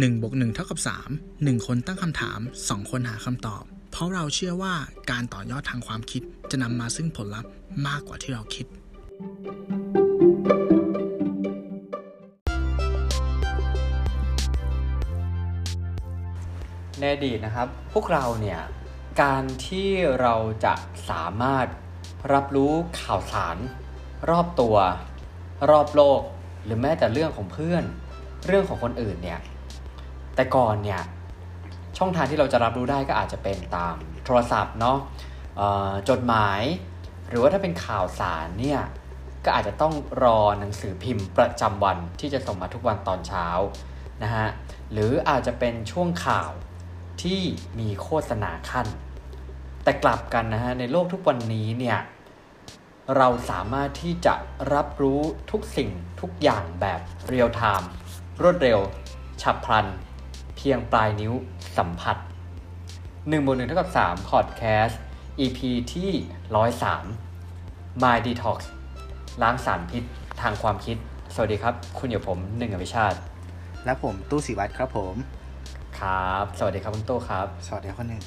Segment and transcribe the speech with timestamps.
[0.00, 0.78] 1บวก1เท่ากับ
[1.14, 4.74] 3 1 คนตั้งคำถาม 2 คนหาคำตอบ เพราะเราเชื่อว่า
[5.10, 7.50] การต่อยอดทางความคิดจะนำมาซึ่งผลลัพธ์
[7.86, 8.66] มากกว่าที่เราคิด
[16.98, 18.60] ในอดีตนะครับ พวกเราเนี่ย
[19.22, 19.88] การที่
[20.20, 20.34] เรา
[20.64, 20.74] จะ
[21.10, 21.66] สามารถ
[22.32, 23.56] รับรู้ข่าวสาร
[24.30, 24.76] รอบตัว
[25.70, 26.20] รอบโลก
[26.64, 27.84] หรือแม้แต่เรื่องของเพื่อน
[28.46, 29.40] เรื่องของคนอื่นเนี่ย
[30.42, 31.02] แต่ก่อนเนี่ย
[31.98, 34.98] ช่องทางที่เราจะรับรู้ได้ก็อาจจะเป็นตามโทรศัพท์เนาะ
[36.08, 36.60] จดหมาย
[37.28, 38.80] หรือว่าถ้าเป็นข่าวสารเนี่ย
[39.44, 43.46] ก็อาจจะต้องรอหนังสือพิมพ์ประจำวันที่จะส่งมาทุกวันตอนเช้า
[44.22, 44.46] นะฮะ
[44.92, 46.50] หรืออาจจะเป็นช่วงข่าว
[47.22, 47.40] ที่
[47.78, 48.86] มีโฆษณาขั้น
[49.84, 51.98] แต่กลับกันนะฮะในโลกทุกวันนี้เนี่ย
[53.16, 54.34] เราสามารถที่จะ
[54.74, 55.20] รับรู้
[55.50, 55.90] ทุกสิ่ง
[56.20, 57.90] ทุกอย่างแบบเรียลไทม์
[58.42, 58.78] รวดเร็ว
[59.42, 59.86] ฉับพลัน
[60.56, 61.32] เพียงปลายนิ้ว
[61.78, 62.16] สัมผัส
[62.82, 64.94] 1บวก1เท่ากับ3 Podcast
[65.40, 65.60] EP
[65.94, 66.10] ที่
[67.26, 68.58] 103 My Detox
[69.42, 70.02] ล้างสารพิษ
[70.40, 70.96] ทางความคิด
[71.34, 73.18] สวัสดีครับ คุณอยู่ผมหนึ่งอภิชาติ
[73.84, 75.14] และผมตู้สิวัตรครับผม
[75.98, 78.22] ครับ สวัสดีครับคุณโต้ครับ สวัสดีคนหนึ่ง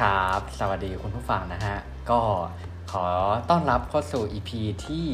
[0.00, 1.76] ครับ สวัสดีคุณผู้ฟังนะฮะ
[2.10, 2.20] ก็
[2.92, 3.04] ขอ
[3.50, 4.50] ต้อนรับเข้าสู่ EP
[4.86, 5.04] ที่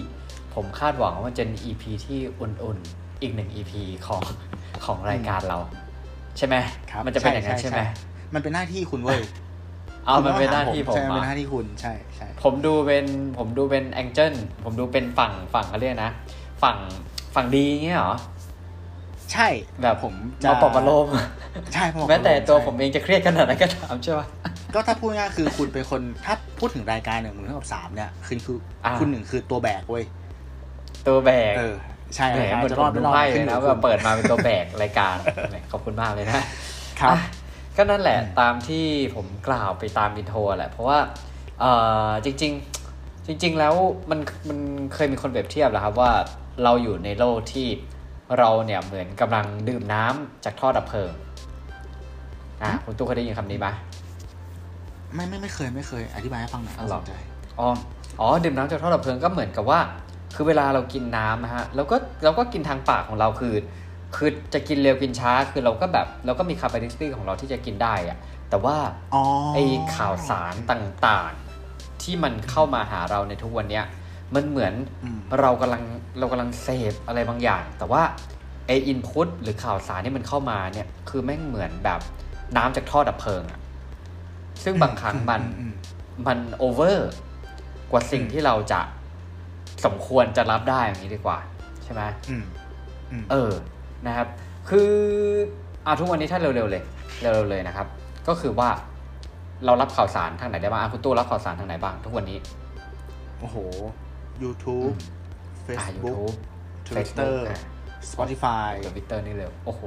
[0.54, 3.72] ผมคาดหวังว่ามันจะเป็น EP ที่อุ่นๆ อีกหนึ่ง EP
[4.06, 4.22] ของ
[4.84, 5.58] ของรายการเรา
[6.38, 6.56] ใช่ไหม
[6.90, 7.80] ครับมันจะเป็นอย่างนั้นใช่ไหม
[8.34, 9.20] มันเป็นหน้าที่คุณเว้ย
[10.06, 13.04] เอามันเป็นหน้าที่ผมใช่มันเป็นหอะน้าที่คุณใช่ใช่ผมดูเป็น
[13.38, 14.32] ผมดูเป็นแองเจิล
[14.64, 16.10] ผมดูเป็นฝั่งฝั่งเขาเรียกนะ
[16.62, 16.76] ฝั่ง
[17.34, 18.14] ฝั่งดีเงี้ยเหรอ
[19.32, 19.48] ใช่
[19.82, 21.06] แบบผมจะมาปลอบประโลม
[21.74, 24.26] ใช่ผมแม้แต่ตัวใช่ผมเองจะเครียดขนาดนั้นก็ตามใช่ปะ
[24.74, 30.04] ก็ถ้าพูดง่ายๆคือคุณเป็นคนถ้าพูดถึงรายการหนึ่งหมื่นเท่ากับสามเนี่ยคือคืออาคุณหนึ่งคือตัวแบกเว้ย
[31.06, 31.76] ตัวแบกเออ
[32.16, 35.16] ใช่แหมรายการเหมือนจะผรอดมไม่ดูรอดไพ่ขึ้เลยนนะอยู่ว่ากับเปิดมาเป็นตัวแบกรายการ
[35.50, 36.34] แหมขอบคุณมากเลยนะ
[37.00, 37.18] ครับอะ
[37.76, 40.98] ก็นั่นแหละตามที่ผมกล่าวไปตามอินโทรแหละ เพราะว่า
[41.60, 41.64] เอ
[42.08, 42.52] อจริง
[42.90, 43.74] ๆ จริง ๆ แล้ว
[44.10, 44.58] มันมัน
[44.94, 46.12] เคยมีคนเปรียบเทียบแหละครับว่า
[46.64, 47.68] เราอยู่ในโลกที่
[48.38, 51.12] เราเนี่ยเหมือนกำลังดื่มน้ำจากท่อดับเพลิง
[52.62, 53.68] อะคุณตู้เคยได้ยินคำนี้ไหม
[55.14, 57.14] ไม่ไม่ไม่เคยไม่เคย อธิบายให้ฟังหน่อยอ๋อเหรอน่าสนใจ
[57.58, 57.68] อ๋อ
[58.20, 59.80] อ๋อดื่มน้ำจากท่อดับเพลิงก็เหมือนกับว่า
[60.34, 63.54] คือเวลาเรากินน้ำนะฮะเราก็เราก็กินทางปากของเราคือ
[64.16, 68.18] คือจะกินเร็วกินช้าคือเราก็แบบเราก็มีคาร์บอนไดออกไซด์ของเราที่จะกินได้อะ
[68.50, 68.76] แต่ว่า
[69.14, 69.22] อ๋อ
[69.54, 69.58] ไอ
[69.96, 73.84] ข่าวสารต่างๆ ที่มันเข้ามาหาเราในทุกวันเนี้ย
[74.34, 75.82] มันเหมือนอืมเรากำลัง
[76.18, 78.02] เรากำลังเสพอะไรบางอย่าง แต่ว่า
[78.66, 82.00] ไออินพุตหรือข่าวสารที่มันเข้ามาเนี่ย คือแม่งเหมือนแบบ
[82.56, 83.60] น้ำจากท่อดับเพลิงอะ
[84.64, 85.74] ซึ่งบางครั้งมันอืม
[86.26, 87.10] มันโอเวอร์
[87.90, 88.80] กว่าสิ่งที่เราจะ
[89.84, 91.38] สมควรจะรับได้อย่างนี้ดีกว่า
[91.84, 92.44] ใช่ไหมอืม
[93.10, 93.52] อืมเออ
[94.06, 94.28] นะครับ
[94.70, 94.90] คือ
[95.86, 96.82] อาทุกวันนี้ถ้าเร็วๆเลย
[97.20, 97.86] เร็วๆเลยนะครับ
[98.28, 98.68] ก็คือว่า
[99.64, 102.38] เรารับข่าวสารทางไหนได้บ้างอะคุณตู้รับข่าวสารทางไหนบ้าง ทุกวันนี้
[103.40, 103.56] โอ้โห
[104.42, 104.94] YouTube
[105.68, 106.34] อ่า Facebook YouTube
[106.88, 107.60] Twitter Facebook อะ
[108.10, 109.82] Spotify Twitter นี่เร็วโอ้โห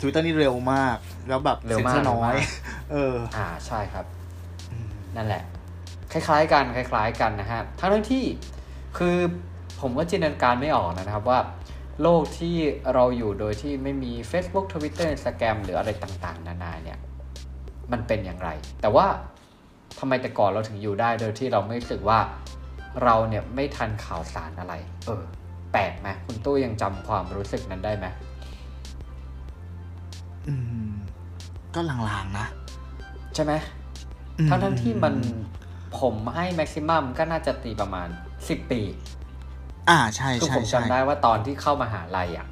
[0.00, 0.96] ทวิตเตอร์นี่เร็วมาก
[1.28, 2.46] แล้วแบบเร็วเซ็นมากเซอร์น้อยเร็วมา
[2.86, 4.04] กเออ อ่าใช่ครับ
[4.70, 5.42] อืมนั่นแหละ
[6.12, 8.24] คล้าย ๆ กัน คล้าย ๆ กันนะฮะทั้งทั้งที่
[8.96, 9.16] คือ
[9.80, 11.40] ผมก็จินตนาการไม่ออกนะครับว่า
[12.02, 12.56] โลกที่
[12.94, 16.98] เราอยู่โดยที่ไม่มี Facebook Twitter Instagram หรืออะไรต่างๆ นานาเนี่ย
[17.92, 19.06] มันเป็นอย่างไร แต่ว่า
[19.98, 22.18] ทำไมแต่ก่อนเราถึงอยู่ได้โดยที่เราไม่รู้สึกว่า
[23.04, 24.74] เราเนี่ยไม่ทันข่าวสารอะไร
[25.06, 25.22] เออ
[25.72, 28.06] แปลกไหมคุณตู้ยังจำความรู้สึกนั้นได้ไหม
[30.48, 30.54] อื
[30.90, 30.92] ม
[31.74, 32.46] ก็ลางๆนะ
[33.34, 33.52] ใช่ไหม
[34.38, 35.14] อืมทั้งทั้งๆที่มัน
[36.00, 38.08] ผมให้แม็กซิมัมก็น่าจะตีประมาณ
[38.48, 38.80] 10ปี
[39.90, 42.46] อ่าใช่คือใช่ผมใช่จำได้ว่าตอนที่เข้ามหาลัยอะ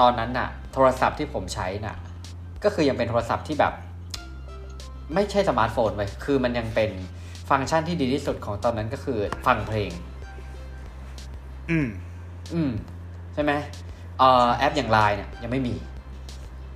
[0.00, 1.96] ตอนนั้นน่ะ โทรศัพท์ที่ผมใช้น่ะ
[2.64, 3.72] ก็คือยังเป็นโทรศัพท์ที่แบบ
[5.14, 6.90] ไม่ใช่สมาร์ทโฟนเว้ยคือมันยังเป็น
[7.50, 9.90] ฟังก์ชันที่ดีที่สุดของตอนนั้นก็คือฟังเพลง
[11.70, 11.88] อืม
[12.54, 12.70] อืม
[13.34, 13.52] ใช่ไหม
[14.18, 15.74] เอ่อแอปอย่างไลน์เนี่ยยังไม่มี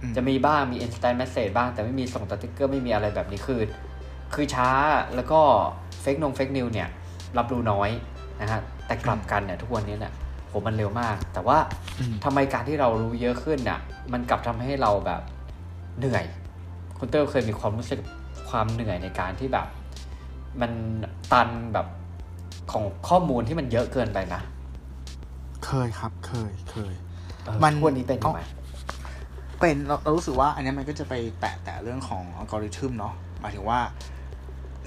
[0.01, 3.61] อืม จะมีบ้างมี instant message บ้าง แต่ไม่มีส่งสติ๊กเกอร์ไม่มีอะไรแบบนี้คือ
[4.35, 4.69] คือช้า
[5.15, 5.41] แล้วก็
[6.01, 6.89] เฟกนงเฟกนิวเนี่ย
[7.39, 7.91] รับรู้น้อย
[8.41, 10.13] นะฮะแต่กลับกันเนี่ยทุกวันนี้เนี่ย
[10.49, 11.59] โหมันเร็วมาก แต่ว่า
[11.99, 13.81] อืมทำไมการที่เรารู้เยอะขึ้นน่ะ
[14.13, 15.23] มันกลับทำให้เราแบบ
[15.99, 16.25] เหนื่อย
[16.99, 18.01] คุณเตอร์เคยมีความรู้สึก
[18.49, 19.67] ความเหนื่อยในการที่แบบ
[20.61, 20.73] มัน
[21.33, 21.87] ตันแบบ
[22.73, 24.41] ของข้อมูลที่มันเยอะเกินไปนะ
[25.67, 26.95] เคยครับ เคยเคย
[27.45, 28.43] เออมันทุกวันนี้เป็นยังไง
[29.61, 33.81] เป็นเราเรารู้สึกว่า อันเนี้ยมันก็จะไปแตะแตะเรื่องของอัลกอริทึมเนาะหมายถึงว่า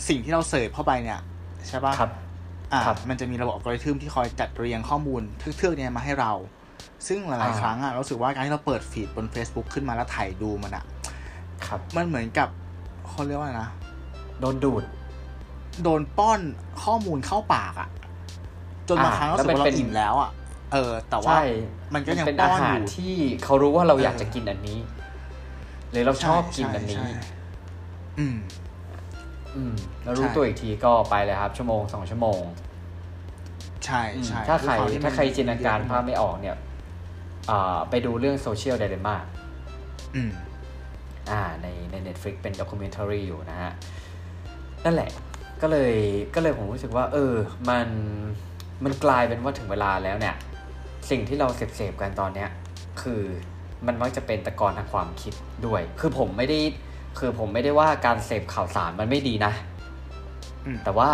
[0.08, 1.20] สิ่งที่เราเสิร์ฟเข้าไปเนี่ย
[1.68, 2.12] ใช่ปะครับ
[2.74, 6.32] อ่าครับมันจะมีระบบอัลกอริทึมที่คอยจัดเรียงข้อมูลเทือกๆเนี่ยมาให้เรา
[7.08, 10.86] ซึ่งหลายๆครั้งอะรู้สึกว่าการที่เราเปิดฟีดบน Facebook ขึ้นมาแล้วถ่ายดูมันอะ
[11.68, 12.50] ครับมันเหมือนกับ
[13.08, 13.70] เขาเรียกว่านะ
[14.40, 14.84] โดนดูด
[15.84, 16.40] โดนป้อน
[16.84, 17.90] ข้อมูลเข้าปากอะ
[18.88, 20.32] จนบางครั้งอ่ารู้สึกว่าแล้วมันเป็เรานอิ่มแล้วอะ
[20.74, 21.44] เออ แต่ว่าใช่
[21.94, 23.14] มันก็ยังเป็นป้อาอนหาอรยู่ที่
[23.44, 24.80] เขารู้ว่าเราอยากเออจะกินอันนี้
[25.92, 27.24] หรือเราชอบกินอันนี้ใช่ใช่
[28.20, 28.36] อืม
[29.56, 29.74] อืม
[30.04, 32.42] แล้วรู้ใช่ตัวอีกทีก็ไปเลยครับ ชั่วโมงสองชั่วโมง
[33.86, 36.58] ใช่อืมใช่ถ้าใครด้วยวมที่ถ้าใครจินตนาการมัภาพไม่ออกเนี่ย
[37.50, 39.16] อ่าไปดูเรื่องโซเชียลไดเ e ม่า
[40.16, 40.32] อืม
[41.32, 43.72] อ่าในใน Netflix เป็นด็อกิเมนทารีอยู่นะฮะ
[44.86, 45.10] นั่นแหละ
[45.62, 45.96] ก็เลย
[46.36, 47.34] ก็เลยผมรู้สึกว่า เออ
[47.70, 47.88] มัน
[48.84, 50.36] มันกลายเป็นว่าถึงเวลาแล้วเนี่ย
[51.10, 52.50] สิ่งที่เราเสพๆกันตอนเนี้ย
[53.02, 53.22] คือ
[53.88, 55.34] มันมักจะเป็นตะกอนทางความคิด
[55.66, 56.60] ด้วย คือผมไม่ได้
[57.18, 59.54] คือผมไม่ได้ว่าการเสพข่าวสารมันไม่ดีนะ
[60.66, 61.10] อืมแต่ว่า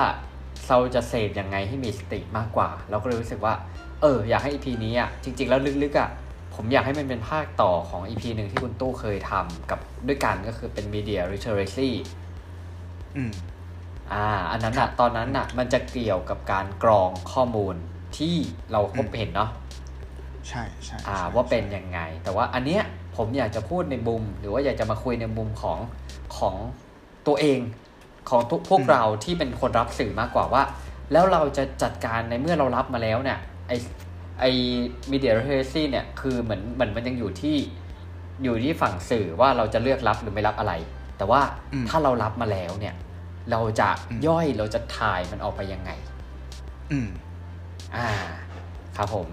[0.68, 3.54] เราจะเสพยังไงให้มีสติมากกว่า เราก็เลยรู้สึกว่า
[4.02, 6.10] เออ อยากให้ EP นี้อะ จริง ๆ แล้วลึกๆอะ
[6.56, 11.90] ผมอยากให้มันเป็นภาคต่อของ EP หนึ่งที่คุณตู้เคยทำกับด้วยกันก็คือเป็น Media Literacy
[13.16, 13.32] อืม
[14.14, 17.76] อ่า อันนั้นอะ ตอนนั้นอะ มันจะเกี่ยวกับการกรองข้อมูล
[18.18, 18.36] ที่
[18.72, 19.50] เราพบเห็นเนาะ
[20.48, 22.84] ใช่ใช่อ่าใช่ว่าเป็นยังไง แต่ว่าอันเนี้ย
[23.18, 25.80] ผมอยากจะพูดในมุม หรือว่าอยากจะมาคุยในมุมของ
[26.38, 26.56] ของ
[27.28, 27.60] ตัวเอง
[28.30, 30.64] ของทุกพวกเราที่เป็นคนรับสื่อมากกว่าว่า
[31.12, 33.72] แล้วเราจะจัดการในเมื่อเรารับมาแล้วเนี่ยไอ
[34.40, 34.46] ไอ
[35.12, 37.58] มีเดียเรซีเนี่ยคือเหมือนเหมือนมันยังอยู่ที่
[38.44, 40.74] อยู่ที่ฝั่งสื่อว่าเราจะเลือกรับหรือไม่รับอะไร
[41.18, 41.42] แต่ว่า
[41.74, 42.96] อืมถ้าเรารับมาแล้วเนี่ย
[43.52, 45.92] เราจะอืมย่อยเราจะถ่ายมันออกไปยังไง
[46.92, 47.08] อืม
[47.96, 48.08] อ่า
[48.98, 49.28] ครับผม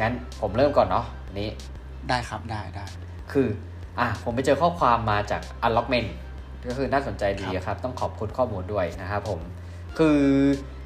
[0.00, 1.48] งั้นผมเริ่มก่อนเนาะอันนี้
[2.08, 2.84] ได้ครับได้ได้
[3.32, 3.48] คือ
[3.98, 6.08] อะผมไปเจอข้อความมาจาก Unlockment
[6.68, 9.40] ก็คือน่าสนใจดีครับ ต้องขอบคุณข้อมูลด้วยนะครับผม
[9.98, 10.18] คือ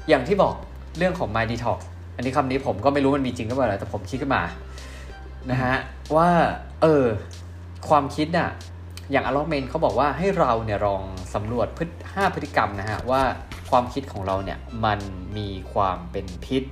[0.09, 0.55] อย่างที่บอก
[0.99, 1.79] เรื่องของ My Detox
[2.17, 4.43] อันนี้คำนี้ผมก็ไม่รู้มันมีจริงหรือเปล่านะแต่ผมคิดขึ้นมา
[5.51, 5.75] นะฮะ
[6.17, 6.29] ว่า
[6.83, 7.05] เออ
[7.89, 8.51] ความคิดน่ะ
[9.11, 11.03] อย่าง Unlockment เขาบอกว่าให้เราเนี่ยลอง
[11.35, 13.23] สำรวจพฤติห้าพฤติกรรมนะฮะว่า
[13.71, 15.01] ความคิดของเราเนี่ยมัน
[15.37, 16.63] มีความเป็นพิษ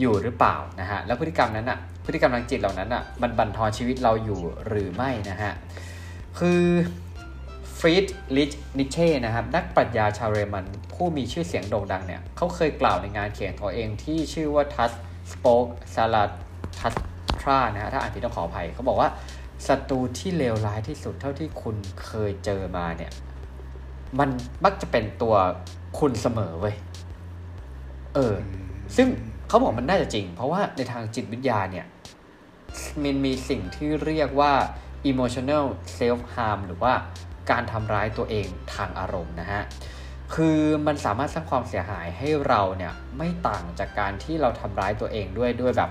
[0.00, 5.52] อยู่หรือเปล่านะฮะแล้วพฤติกรรมนั้นอะ พฤติกรรมทางจิตเหล่านั้นอะมันบั่นทอนชีวิตเราอยู่หรือไม่นะฮะ
[6.38, 6.62] คือ
[7.78, 14.94] ฟรีดริชนีตเช่นะครับนักปรัชญาชาวเยอรมันผู้มีชื่อเสียงโด่งดังเนี่ยเขาเคยกล่าวในงานเขียนของตัวเองที่ชื่อว่า Touch
[15.32, 16.30] Spoke Salad
[16.78, 16.94] t u s
[17.40, 19.08] t r a นะฮะถ้าอ่านผิดต้องขออภัยเขาบอกว่า
[19.66, 23.12] ศัตรูที่เลวร้ายที่สุดเท่าที่คุณเคยเจอมาเนี่ย
[24.18, 24.28] มัน
[24.64, 25.34] มักจะเป็นตัว
[25.98, 26.74] คุณเสมอเว้ย
[28.14, 28.34] เออ
[28.96, 29.08] ซึ่ง
[29.48, 31.86] เขาบอกมันน่าจะจริง เพราะว่าในทางจิตวิทยาเนี่ย
[33.02, 34.52] มันมีสิ่งที่เรียกว่า
[35.10, 35.64] emotional
[35.98, 36.92] self harm หรือว่า
[37.50, 39.62] การทำร้ายตัวเองทางอารมณ์นะฮะ
[40.34, 45.90] คือมันสามารถสร้างความเสียหายให้เราเนี่ยไม่ต่างจากการที่เราทำร้ายตัวเองด้วยด้วยแบบ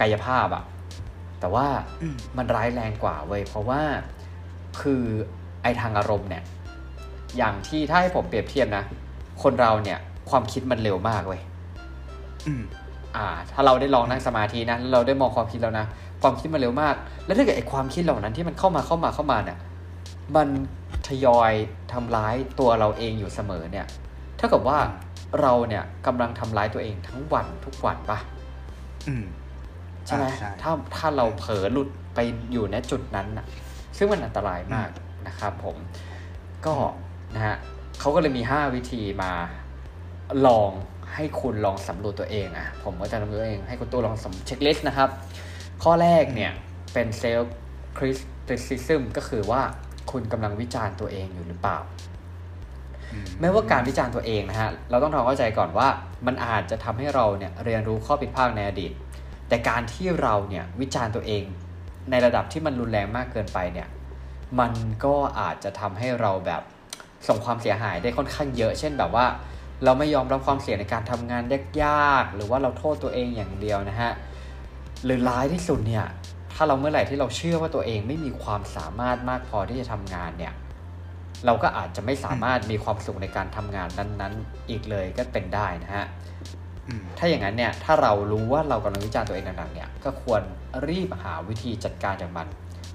[0.00, 0.64] กายภาพอะ
[1.40, 1.66] แต่ว่า
[2.02, 3.82] อืมมันร้ายแรงกว่าเว้ยเพราะว่า
[4.80, 5.02] คือ
[5.62, 6.42] ไอทางอารมณ์เนี่ย
[7.36, 8.84] อย่างที่ถ้าให้ผมเปรียบเทียบนะ
[9.42, 9.98] คนเราเนี่ย
[10.30, 11.40] ความคิดมันเร็วมากเว้ย
[12.46, 12.62] อืม
[13.16, 15.86] อ่า ถ้าเราได้ลองนั่งสมาธินะแล้วเราได้มองความคิดแล้วนะ
[16.26, 16.94] ความคิดมันเร็วมาก
[17.26, 19.58] แล้วถ้าเกิดไอ้ความคิดเหล่านั้นที่มันเข้ามาเข้ามาเข้ามาเนี่ย
[20.36, 20.48] มัน
[21.08, 21.52] ทยอย
[21.92, 23.86] ทำร้ายตัวเราเองอยู่เสมอเนี่ย
[24.36, 24.78] เท่ากับว่า
[25.40, 28.18] เราเนี่ยกำลังทำร้ายตัวเองทั้งวันทุกวันปะ
[29.08, 29.24] อืม
[30.06, 32.18] ใช่ไหมอ่าใช่ถ้าถ้าเราเผลอหลุดไป
[32.52, 33.46] อยู่ในจุดนั้นนะ
[33.96, 34.88] ซึ่งมันอันตรายมาก
[35.26, 35.76] นะครับผม
[36.66, 36.74] ก็
[37.34, 37.56] นะฮะ
[38.00, 39.32] เขาก็เลยมี 5 วิธีมา
[40.46, 40.70] ลอง
[41.14, 45.10] ให้คุณลองสำรวจตัวเองอะ ผมก็จะทำตัวเองให้คุณตู้ลองสำ checklist นะครับ
[45.82, 46.52] ข้อแรกเนี่ย
[46.92, 49.62] เป็น self criticism ก็คือว่า
[50.10, 51.78] คุณกำลังวิจารณ์ตัวเองอยู่หรือเปล่า
[53.12, 55.88] อืมไม่ว่าการวิจารณ์ตัวเองนะฮะ เราต้องทำความเข้าใจก่อนว่า
[56.26, 58.92] มันอาจจะทำให้เราเนี่ยเรียนรู้ข้อผิดพลาดในอดีต
[59.48, 61.44] แต่การที่เราเนี่ยวิจารณ์ตัวเอง
[62.10, 63.88] ในระดับที่มันรุนแรงมากเกินไปเนี่ย
[64.60, 64.72] มัน
[65.04, 66.62] ก็อาจจะทำให้เราแบบ
[67.28, 69.26] ส่งความเสียหายได้ค่อนข้างเยอะ เช่นแบบว่า
[69.84, 71.42] เราไม่ยอมรับความเสี่ยงในการทำงาน
[71.82, 74.12] ยากๆ หรือว่าเราโทษตัวเองอย่างเดียวนะฮะ
[75.04, 76.06] หรือร้ายที่สุดเนี่ย
[76.54, 80.54] ถ้าเราเมื่อไหร่ที่เราเชื่อว่าตัวเองไม่มีความสามารถมากพอที่จะทำงานเนี่ย
[81.46, 86.06] เราก็อาจจะไม่สามารถมีความสุขในการทำงานนั้นๆ อีกเลยก็เป็นได้นะฮะ
[86.88, 90.42] อืมถ้าอย่างนั้นเนี่ยถ้าเรารู้ว่าเรากำลังวิจารณ์ตัวเองหนักๆเนี่ยก็ควร
[90.88, 92.46] รีบหาวิธีจัดการจากมัน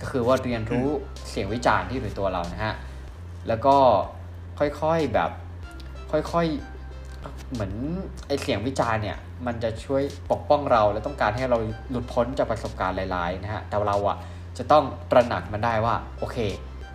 [0.02, 0.88] ก็คือว่าเรียนรู้
[1.30, 2.74] เสียงวิจารณ์ที่อยู่ในตัวเรานะฮะ
[3.48, 3.76] แล้วก็
[4.60, 5.32] ค่อยๆแบบ
[6.12, 6.71] ค่อยๆ
[7.54, 7.74] เหมือน
[8.28, 10.02] ไอเสียงวิจารณ์เนี่ย มันจะช่วย
[10.32, 11.58] ปกป้องเรา และต้องการให้เรา
[11.90, 14.18] หลุดพ้นจากประสบการณ์หลายๆนะฮะแต่เราอะ
[14.58, 16.38] จะต้องตระหนักมันได้ว่าโอเค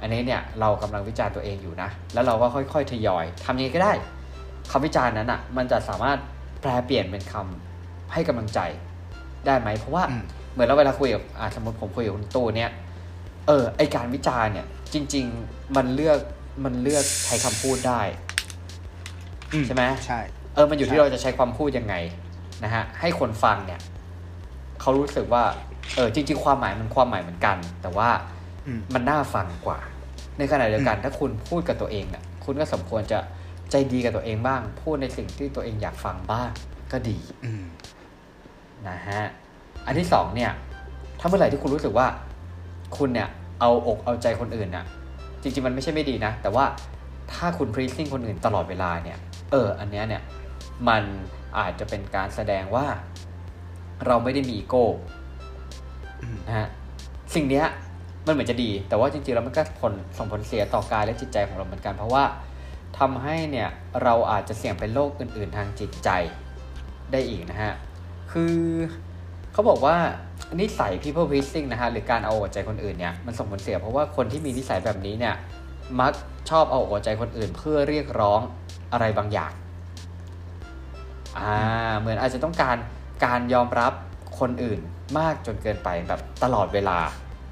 [0.00, 3.92] อันนี้เนี่ยเรากำลังวิจารณ์ตัวเองอยู่นะ แล้วเราก็ค่อยๆทยอยทำยังไงก็ได้
[4.70, 6.18] คำวิจารณ์นั้นอะมันจะสามารถ
[6.60, 8.60] แปลเปลี่ยนเป็นคำให้กำลังใจ
[9.46, 12.70] ได้ไหมเพราะว่าอืมเหมือนเราเวลาคุยกับอ่าสมมติผมคุยกับคุณตู้เนี่ย
[13.46, 16.18] เออไอการวิจารณ์เนี่ยจริง ๆ มันเลือก
[16.64, 18.00] มันเลือกใช้คำพูดได้
[19.66, 20.20] ใช่ไหมใช่
[20.54, 21.94] เออมันอยู่ที่เราจะใช้ความพูดยังไง
[22.64, 23.80] นะฮะให้คนฟังเนี่ย
[24.80, 25.44] เขารู้สึกว่า
[25.94, 28.08] เออจริง ๆ ความหมายมันความหมายเหมือนกัน แต่ว่า
[28.66, 29.78] อืมมันน่าฟังกว่า
[30.38, 33.18] ในขณะเดียวกันถ้าคุณพูดกับตัวเองเนี่ยคุณก็สมควรจะ
[33.70, 36.50] ใจดีกับตัวเองบ้าง พูดในสิ่งที่ตัวเองอยากฟังบ้าง
[36.92, 37.64] ก็ดีอืม
[38.88, 39.22] นะฮะ
[39.86, 40.52] อันที่สองเนี่ย
[41.20, 42.06] ถ้าเมื่อไหร่ที่คุณรู้สึกว่า
[42.96, 43.28] คุณเนี่ย
[43.60, 44.84] เอาอกเอาใจคนอื่นน่ะ
[45.42, 46.64] จริง ๆ มันไม่ใช่ไม่ดีนะ แต่ว่า
[47.32, 49.18] ถ้าคุณ pleasing คนอื่นตลอดเวลาเนี่ย
[49.50, 50.22] เอออันเนี้ยเนี่ย
[50.88, 51.02] มัน
[51.58, 52.86] อาจจะเป็นการแสดงว่า
[54.06, 54.84] เราไม่ได้มีอีโก้
[56.22, 56.68] อืมนะฮะ
[57.34, 57.66] สิ่งเนี้ย
[58.26, 62.24] มันเหมือนจะดี แต่ว่าจริงๆแล้วมันก็ผลส่งผลเสียต่อกายและจิตใจของเราเหมือนกัน เพราะว่า
[62.98, 63.68] ทำให้เนี่ย
[64.02, 66.10] เราอาจจะเสี่ยงเป็นโรคอื่น ๆ ทางจิตใจ
[67.12, 67.72] ได้อีกนะฮะ
[68.32, 68.56] คือ
[69.52, 69.96] เขาบอกว่า
[70.60, 75.34] นิสัย people pleasing นะฮะหรือการเอาอกเอาใจคนอื่นเนี่ยมันส่งผลเสียเพราะว่าคนที่มีนิสัยแบบนี้เนี่ย
[76.00, 76.12] มัก
[76.50, 78.40] ชอบเอาอกเอาใจคนอื่นเพื่อเรียกร้อง
[78.92, 79.52] อะไรบางอย่าง
[81.38, 81.54] อ่า
[81.98, 82.76] เหมือนอาจจะต้องการ
[83.24, 83.92] การยอมรับ
[84.40, 84.80] คนอื่น
[85.18, 86.98] มากจนเกินไปแบบตลอดเวลา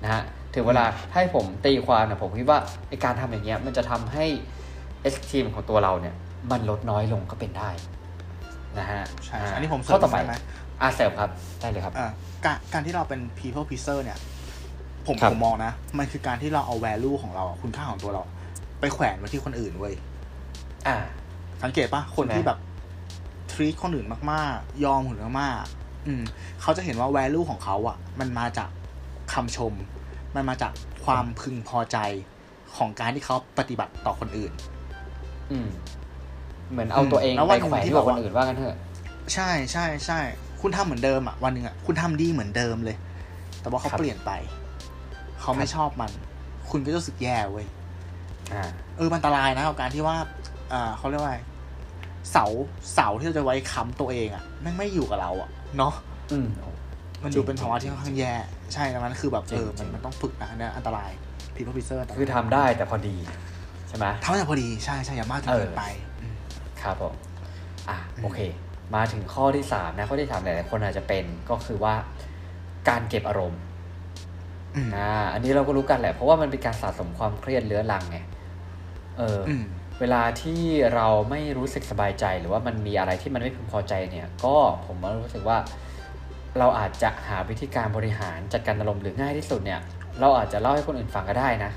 [0.02, 0.22] นะฮะ
[0.54, 4.26] ถึงเวลาถ้าให้ผมตีความนะผมคิดว่าไอการทำอย่างเงี้ยมันจะทำให้
[5.02, 6.14] เอสทีมของตัวเราเนี่ย
[6.50, 7.70] มันลดน้อยลงก็เป็นได้
[8.78, 10.34] นะฮะใช่ใช่อันนี้ผมเสริข้อมต่อไปได้ไหม
[10.80, 12.10] อาเสริมครับได้เลยครับอ่า
[12.44, 14.18] การการที่เราเป็น people pleaser เนี่ย
[15.06, 18.22] ผมครับผมมองนะ มันคือการที่เราเอา value ของเราอะคุณค่าของตัวเรา
[18.80, 19.94] ไปแขวนไว้ที่คนอื่นเว้ย
[20.86, 20.96] อ่า
[21.62, 22.58] สังเกตปะคนใช่ไหมที่แบบ
[23.52, 26.22] treat คนอื่นมากๆ ยอมคนอื่นมากๆอืม
[26.60, 28.70] เขาจะเห็นว่า value ของเขาอะมันมาจาก
[29.32, 29.72] คำชม
[30.34, 30.72] มันมาจาก
[31.04, 31.98] ความพึงพอใจ
[32.76, 34.52] ของการที่เขาปฏิบัติต่อคนอื่น
[35.50, 35.68] อืม
[36.70, 38.76] เหมือนเอาตัวเองแล้วไปวันหนึ่งแขวนที่ที่กับแบบคนว่าอื่นว่ากันเถอะ
[39.34, 40.20] ใช่ใช่ใช่
[40.60, 42.96] คุณทำเหมือนเดิมอะวันหนึ่งอะคุณทำดีเหมือนเดิมเลย
[43.60, 44.30] แต่ว่าเขาครับเปลี่ยนไป
[45.40, 46.12] เขาไม่ครับชอบมัน
[46.70, 47.66] คุณก็จะรู้สึกแย่เว้ย
[48.52, 48.64] อ่า
[48.96, 50.16] เออมันอันตรายนะกับการที่ว่า
[50.72, 51.38] อ่าเขาเรียกว่าไง
[52.32, 52.46] เสา
[52.94, 55.94] เสาที่เราจะไว้ค้ำตัวเองอะแม่งไม่อยู่กับเราอะเนาะ
[56.32, 56.48] อืม
[57.22, 58.32] มันดูเป็นภาวะที่ค่อนข้างแย่
[58.74, 61.10] ใช่ดังนั้นคือแบบจริเองอจริมันงมันต้องฝึกนะอันเนี้ยอันตราย
[61.54, 63.16] พีพ p พิเซอร์คือทำได้แต่พอดี
[63.88, 65.84] ใช่ไหมทำให้พอดีใช่ใช่อย่ามากจนเกินไป
[66.22, 66.34] ม
[66.82, 67.14] ครับผม
[67.88, 68.40] อะอืมโอเค
[68.94, 71.94] มาถึงข้อที่สามนะข้อที่สามหลายๆคนอาจจะเป็นก็คือว่า
[72.88, 73.60] การเก็บอารมณ์
[74.76, 78.18] อืมอ่าอันนี้เราก็รู้กันแหละ เพราะว่ามันเป็นการสะสมความเครียดเรื้อรังไง
[79.18, 79.64] เออออืม
[80.00, 80.60] เวลาที่
[80.94, 85.58] เราไม่รู้สึกสบายใจ หรือว่ามันมีอะไรที่มันไม่พึงพอใจเนี่ย ก็ผมว่ารู้สึกว่า
[86.58, 89.80] เราอาจจะหาวิธีการบริหารจัดการอารมณ์หรือง่ายที่สุดเนี่ย
[90.20, 91.70] เราอาจจะเล่าให้คนอื่นฟังก็ได้นะ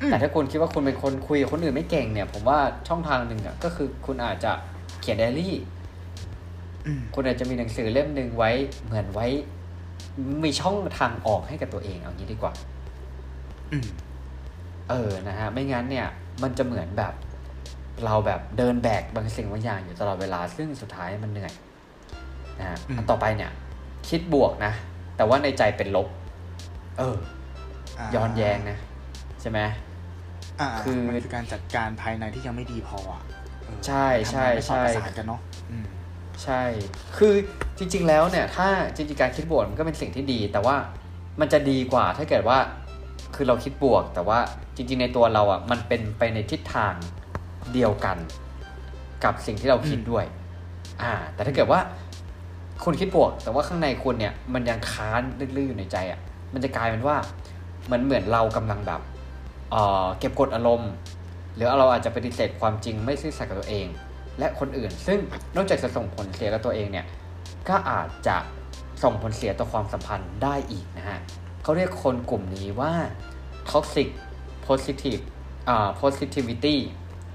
[0.00, 4.52] อืมแต่ถ้าคุณคิดว่าคุณเป็นคนคุยกับคนอื่นไม่เก่งเนี่ย ผมว่าช่องทางหนึ่งอะก็คือคุณอาจจะ
[5.00, 5.54] เขียนไดอารี่
[6.86, 8.50] อืมคุณอาจจะมีหนังสือเล่มหนึ่งไว้
[8.84, 9.26] เหมือนไว้
[10.44, 12.52] มีช่องทางออกให้กับตัวเองเอางี้ดีกว่า
[13.72, 13.86] อืม
[14.90, 16.06] เออนะฮะ ไม่งั้นเนี่ย
[16.42, 17.14] มันจะเหมือนแบบ
[18.04, 21.52] เราแบบเดินแบกบางสิ่งบางอย่างอยู่ตลอดเวลา ซึ่งสุดท้ายมันเหนื่อย
[22.58, 23.50] นะฮะอืมอันต่อไปเนี่ย
[24.08, 24.72] คิดบวกนะ
[25.16, 26.08] แต่ว่าในใจเป็นลบ
[26.98, 28.78] เออาย้อนแย้งนะ
[29.40, 29.60] ใช่ไหม
[30.60, 33.22] อ่าคือมันคือการจัดการภายในที่ยังไม่ดีพออะ
[33.64, 35.86] เออใช่ใช่ทำงานไม่สอดใช่ประสานกันเนาะอืม
[36.44, 36.62] ใช่
[37.18, 37.34] คือ
[37.78, 40.76] จริง ๆ แล้วเนี่ย ถ้าจริงๆการคิดบวกมันก็เป็นสิ่งที่ดี แต่ว่า
[41.40, 42.58] มันจะดีกว่าถ้าเกิดว่า
[43.34, 44.38] คือเราคิดบวก แต่ว่า
[44.76, 46.94] จริง ๆ ในตัวเราอะ มันเป็นไปในทิศทาง
[47.72, 48.16] เดียวกัน
[49.24, 50.24] กับสิ่งที่เราคิดด้วย
[51.02, 51.80] อ่า แต่ถ้าเกิดว่า
[52.84, 55.22] คุณคิดบวก แต่ว่าข้างในคุณเนี่ย มันยังค้าน
[55.56, 56.20] ลึกๆอยู่ในใจอะ
[56.52, 57.16] มันจะกลายเป็นว่า
[57.84, 59.00] เหมือนเหมือนเรากำลังแบบ
[59.70, 60.90] เออเก็บกดอารมณ์
[61.54, 63.86] หรือเราอาจจะปฏิเสธความจริงไม่ซื่อสัตย์กับตัวเอง
[64.38, 65.18] และคนอื่น ซึ่ง
[65.56, 67.06] นอกจากจะส่งผลเสียกับตัวเองเนี่ย
[67.68, 68.36] ก็อาจจะ
[69.02, 71.18] ส่งผลเสียต่อความสัมพันธ์ได้อีกนะฮะ
[71.70, 72.92] เขาเรียกคนกลุ่มนี้ว่า
[73.70, 74.08] toxic
[74.66, 75.22] positive
[75.68, 76.76] อ่า positivity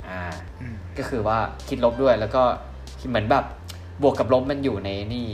[0.08, 0.22] อ่า
[0.62, 1.38] อืมก็คือว่า
[1.68, 2.44] คิดลบด้วยแล้วก็
[3.10, 3.46] เหมือนแบบ
[4.02, 5.28] บวกกับลบมันอยู่ในนี่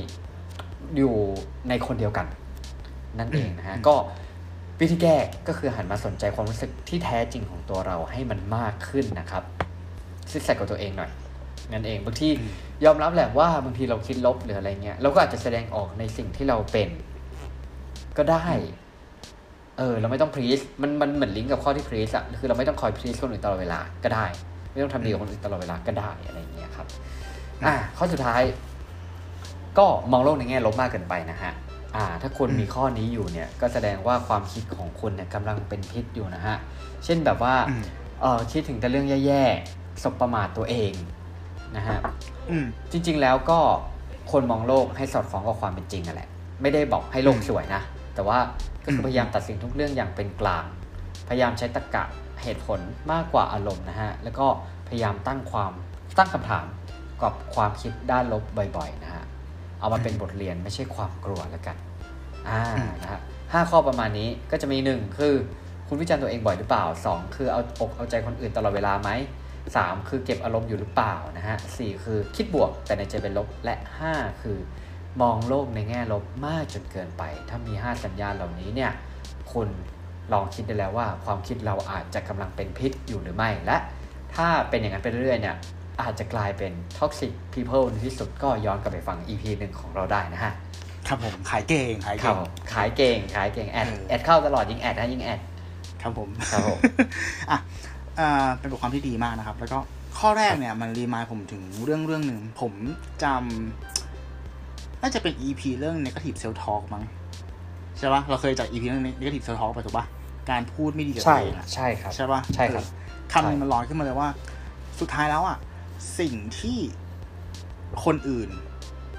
[0.98, 1.14] อยู่
[1.70, 2.28] ในคนเดียวกัน
[3.20, 3.96] นั่นเองนะฮะอืมก็
[4.80, 5.16] วิธีแก้
[5.48, 9.44] ก็คือหันมาสนใจความรู้สึกที่แท้จริงของตัวเราให้มันมากขึ้นนะครับ
[10.32, 11.12] ซื่อสัตย์กับตัวเองหน่อย
[11.72, 12.30] นั่นเองบางที
[12.86, 16.90] ยอมรับแหละว่าบางทีเราคิดลบหรืออะไรเงี้ยเราก็อาจจะแสดงออกในสิ่งที่เราเป็น
[18.18, 18.48] ก็ได้
[19.78, 24.26] เออเราไม่ต้องพรีสมันมันเหมือนลิงก์กับข้อที่พรีสอะคือเราไม่ต้องคอยพรีสคนอื่นตลอดเวลาก็ได้
[24.72, 26.88] ไม่ต้องทำดีกับคนอื่นตลอดเวลาก็ได้อะไรอย่างเงี้ยครับ
[27.66, 28.42] อะข้อสุดท้าย
[29.78, 31.52] ก็มองโลกในแง่ลบมากเกินไปนะฮะ
[31.96, 36.58] อ่า ถ้าคุณอืมมีข้อนี้อยู่เนี่ย ก็แสดงว่าความคิดของคุณเนี่ยกำลังเป็นพิษอยู่นะฮะ
[37.06, 37.84] เช่นแบบว่าอืม
[38.22, 40.94] เออคิดถึงแต่เรื่องแย่ๆสบประมาทตัวเอง
[41.76, 41.98] นะฮะ
[42.50, 43.60] อืมจริง ๆแล้วก็
[44.32, 46.30] คนมองโลกให้สอดคล้องกับความเป็นจริงนั่นแหละ
[46.62, 47.82] ไม่ได้บอกให้โลกอืมสวยนะ
[48.16, 48.38] แต่ว่า
[48.86, 50.66] ก็คือมพยายามตัดสินทุกเรื่องอย่างเป็นกลาง
[51.30, 52.04] พยายามใช้ตรรกะ
[52.44, 52.80] เหตุผล
[53.12, 54.48] มากกว่าอารมณ์นะฮะ แล้วก็
[54.88, 55.72] พยายามตั้งความ
[56.18, 56.66] ตั้งคำถาม
[57.22, 58.44] กับความคิดด้านลบ
[58.78, 59.24] บ่อยๆนะฮะ
[59.80, 61.78] เอามาเป็นบทเรียนไม่ใช่ความกลัวแล้วกัน
[62.50, 63.22] อ่าอืมนะฮะ
[63.54, 65.34] ห้าข้อประมาณนี้ก็จะมีหนึ่งคือ
[65.88, 69.10] คุณวิจารณ์ตัวเองบ่อยหรือเปล่าสองคือเอาอกเอาใจคนอื่นตลอดเวลาไหม
[69.76, 74.58] สามคือเก็บอารมณ์อยู่หรือเปล่านะฮะสี่คือคิดบวกแต่ในใจเป็นลบและห้าคือ
[75.22, 78.92] มองโลกในแง่ลบมากจนเกินไป ถ้ามีห้าสัญญาณเหล่านี้เนี่ย
[79.52, 79.68] คุณ
[80.34, 83.78] ลองคิดได้แล้วว่าความคิดเราอาจจะกำลังเป็นพิษอยู่หรือไม่ และ
[84.36, 85.56] ถ้าเป็นอย่างนั้นไปเรื่อยๆเนี่ย
[86.02, 90.54] อาจจะกลายเป็น toxic people ในที่สุดก็ย้อนกลับไปฟัง EP หนึ่งของเราได้นะฮะ
[91.08, 95.40] ครับผม ขายเก่ง ขายเก่งครับผมขายเก่ง ขายเก่ง ad เออ ad เข้าตลอด ยิง ad นะยิง ad
[96.02, 96.80] ครับผม ครับผม
[97.52, 97.60] อะ
[98.20, 99.80] อ่าเป็นบทความที่ดีมากนะครับ แล้วก็
[100.20, 102.74] ข้อแรกเนี่ยมัน remind ผมถึงเรื่องเรื่องหนึ่ง ผม
[103.24, 104.01] จำ
[105.02, 107.04] น่าจะเป็น EP เรื่อง negative self talk มั้ง
[107.98, 110.06] ใช่ปะเราเคยจัด EP เรื่อง negative self talk ไปถูกปะ
[110.50, 112.96] การพูดไม่ดีกับตัวเองอะใช่ครับใช่ปะใช่ครับเอ
[113.30, 114.30] อคำหนึ่งมันลอยขึ้นมาเลยว่า
[115.00, 115.58] สุดท้ายแล้วอะ
[116.20, 116.78] สิ่งที่
[118.06, 118.50] คนอื่น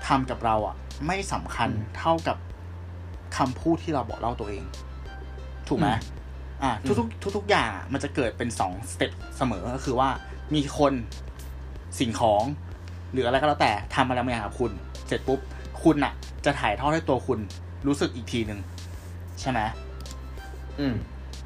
[0.07, 2.37] ทำกับเราอะไม่สำคัญอืมเท่ากับ
[3.37, 4.65] คำพูดที่เราบอกเล่าตัวเอง
[5.69, 6.01] ถูกไหมอืม
[6.63, 10.09] อ่าอืทุกมๆทุกๆอย่างอะมันจะเกิดเป็นสองสเต็ปเสมอก็คือว่า
[10.55, 10.93] มีคน
[11.99, 12.43] สิ่งของ
[13.13, 14.73] หรืออะไรก็แล้วแต่ทำอะไรบางอย่างกับคุณ
[15.07, 15.41] เสร็จปุ๊บ
[15.85, 16.13] คุณอะ
[16.45, 17.39] จะถ่ายทอดให้ตัวคุณ
[17.87, 18.59] รู้สึกอีกทีหนึ่ง
[19.41, 19.61] ใช่ไหม
[20.81, 20.95] อืม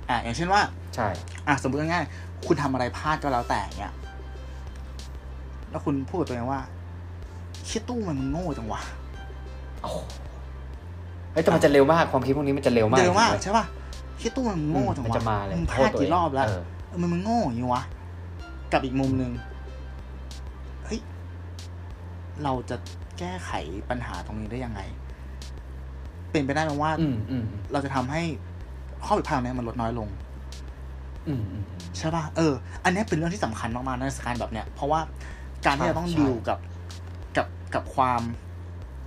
[0.08, 0.60] อ่าอย่างเช่นว่า
[0.94, 1.08] ใช่
[1.46, 3.94] อะสมมติง่ายๆคุณทำอะไรพลาดก็แล้วแต่เนี้ย
[5.70, 6.60] แล้วคุณพูดกับตัวเองว่า
[7.66, 8.80] เชี่ยตู้มันมึงโง่จังวะ
[9.82, 9.96] โอ้โห
[11.32, 13.64] เฮ้ยแต่มันจะเร็วมากความคิดพวกนี้มันจะเร็วมากเร็วมากจริงๆใช่ป่ะ
[14.18, 17.82] เชี่ยตู้มันมึงโง่จังมันวะจะมาเลยมึงพลาดกี่รอบแล้วเออเออมันมึงโง่อย่างนี้วะ
[18.72, 19.32] กับอีกมุมหนึ่ง
[20.84, 21.00] เฮ้ย
[22.42, 22.76] เราจะ
[23.18, 23.50] แก้ไข
[23.90, 24.80] ปัญหาตรงนี้ได้ยังไง
[26.30, 28.22] เป็นไปได้ไหมว่าอืมอืมอืมเราจะทำให้
[29.04, 30.08] ข้อผิดพลาดเนี้ยมันลดน้อยลง
[31.28, 31.62] อืมอืม
[31.98, 35.00] ใช่ป่ะเออ อันเนี้ยเป็นเรื่องที่สำคัญมากๆในสถานการณ์แบบเนี้ยเพราะว่า
[35.66, 36.58] การที่ใช่เราต้องใช่ดิวกับ
[37.36, 38.22] กับกับความ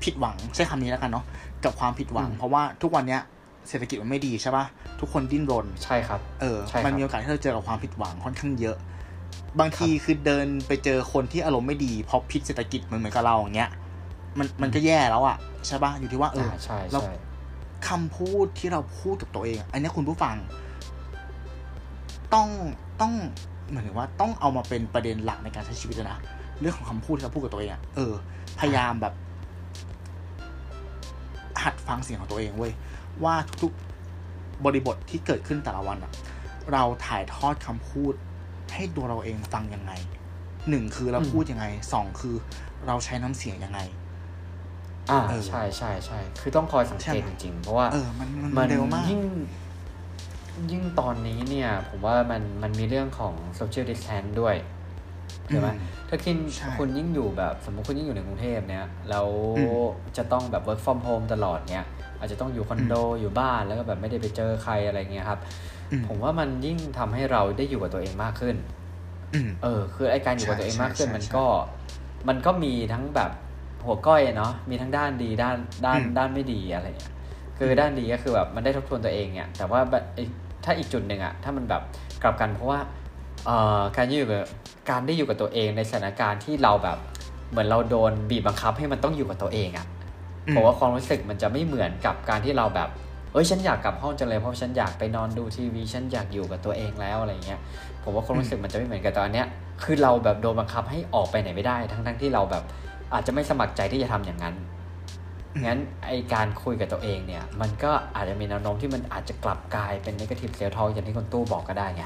[0.04, 1.26] ผิดหวังใช้คำนี้แล้วกันเนาะ
[1.64, 3.22] กับความผิดหวังอืมเพราะว่าทุกวันเนี้ย
[3.70, 4.66] เศรษฐกิจมันไม่ดีใช่ป่ะ
[5.00, 8.78] ทุกคนดิ้นรนใช่ครับ เออใช่ครับมันมีโอกาสที่เราเจอกับความผิดหวังค่อนข้างเยอะ
[9.60, 13.70] บางทีคือเดินไปเจอคนที่อารมณ์ไม่ดีเพราะพิษเศรษฐกิจมันเหมือนกับเราอย่างเงี้ย
[14.38, 15.38] มันมันก็แย่แล้วอะ
[15.68, 17.14] ใช่ป่ะอยู่ที่ว่าเอออ่าใช่เราใช่
[17.90, 20.36] คำพูดที่เราพูดกับตัวเอง อันเนี้ยคุณผู้ฟัง
[22.34, 22.48] ต้อง
[23.02, 23.14] ต้อง
[23.70, 26.20] เหมือนถึงว่าต้องเอามาเป็นประเด็นหลักในการใช้ชีวิตเลยนะ
[26.60, 28.14] เรื่องของคำพูดที่เราพูดกับตัวเองอะเออ
[28.60, 29.14] พยายามแบบ
[31.64, 32.74] หัดฟังเสียงของตัวเองเว้ย
[33.24, 36.12] ว่าทุกๆบริบทที่เกิดขึ้นแต่ละวันอะ
[36.72, 38.14] เราถ่ายทอดคำพูด
[38.74, 39.92] ให้ตัวเราเองฟังยังไง
[40.70, 42.36] หนึ่งคือเราอืมพูดยังไงสองคือ
[42.88, 43.80] เราใช้น้ำเสียงยังไง
[45.10, 49.22] อ่าเออใช่ใช่ใช่คือต้องคอยสังใช่เกตไหมจริงๆ เพราะว่าเออมันมันมันเร็วมากยิ่ง
[50.72, 54.56] ยิ่งตอนนี้เนี่ย ผมว่ามันมันมีเรื่องของ social distance ด้วย
[55.48, 55.78] ใช่ไหมอืม
[56.10, 59.70] ถ้าคิดใช่คุณยิ่งอยู่แบบ สมมติคุณยิ่งอยู่ในกรุงเทพเนี่ยแล้วอืม
[60.18, 61.86] จะต้องแบบ work from home ตลอดเนี่ย
[62.20, 65.40] อาจจะต้องอยู่คอนโดอยู่บ้านแล้วก็แบบไม่ได้ไปเจอใครอะไรเงี้ยครับ
[65.92, 68.56] อืมผมว่ามันยิ่งทำให้เราได้อยู่กับตัวเองมากขึ้น
[69.34, 71.46] อืมเออ คือไอการอยู่กับใช่ตัวเองมากขึ้นใช่มันใช่ก็
[72.28, 73.32] มันก็มีทั้งแบบ
[73.86, 77.14] หัวก้อยอะเนาะมีทั้งด้านดีด้านด้านอืมด้านไม่ดีอะไรเงี้ย
[77.58, 80.24] คือด้านดีก็คือแบบมันได้ทบทวนตัวเองเนี่ยแต่ว่าแบบไอ้
[80.66, 81.82] ถ้าอีกจุดหนึ่งอะถ้ามันแบบ
[82.24, 82.80] กลับกันเพราะว่า
[83.46, 84.44] เอ่อการอยู่กับ
[84.90, 86.98] การได้อยู่กับตัวเองในสถานการณ์ที่เราแบบ
[87.52, 89.86] เหมือนเราโดนบีบบังคับให้มันต้องอยู่กับตัวเองอะ
[90.48, 92.90] อืมผมว่าความรู้สึกมันจะไม่เหมือนกับการที่เราแบบ
[93.34, 97.60] เอ้ยฉันอยากกลับห้องจังเลยเพราะฉันอยากไปนอนดูทีวีฉันอยากอยู่กับตัวเองแล้วอะไรเงี้ย
[98.04, 99.46] ผมว่าความรู้สึกมันจะไม่เหมือนกับตอนเนี้ย
[99.84, 102.64] คือเราแบบโดนบังคับให้ออกไปไหนไม่ได้ ทั้งทั้งๆที่เราแบบ
[103.14, 104.56] อาจจะไม่สมัครใจที่จะทำอย่างนั้น
[105.66, 112.04] งั้นไอการคุยกับตัวเองเนี่ย มันก็อาจจะมีแนวโน้มที่มันอาจจะกลับกลายเป็น negative self talk อย่างที่คุณตู้บอกก็ได้ไง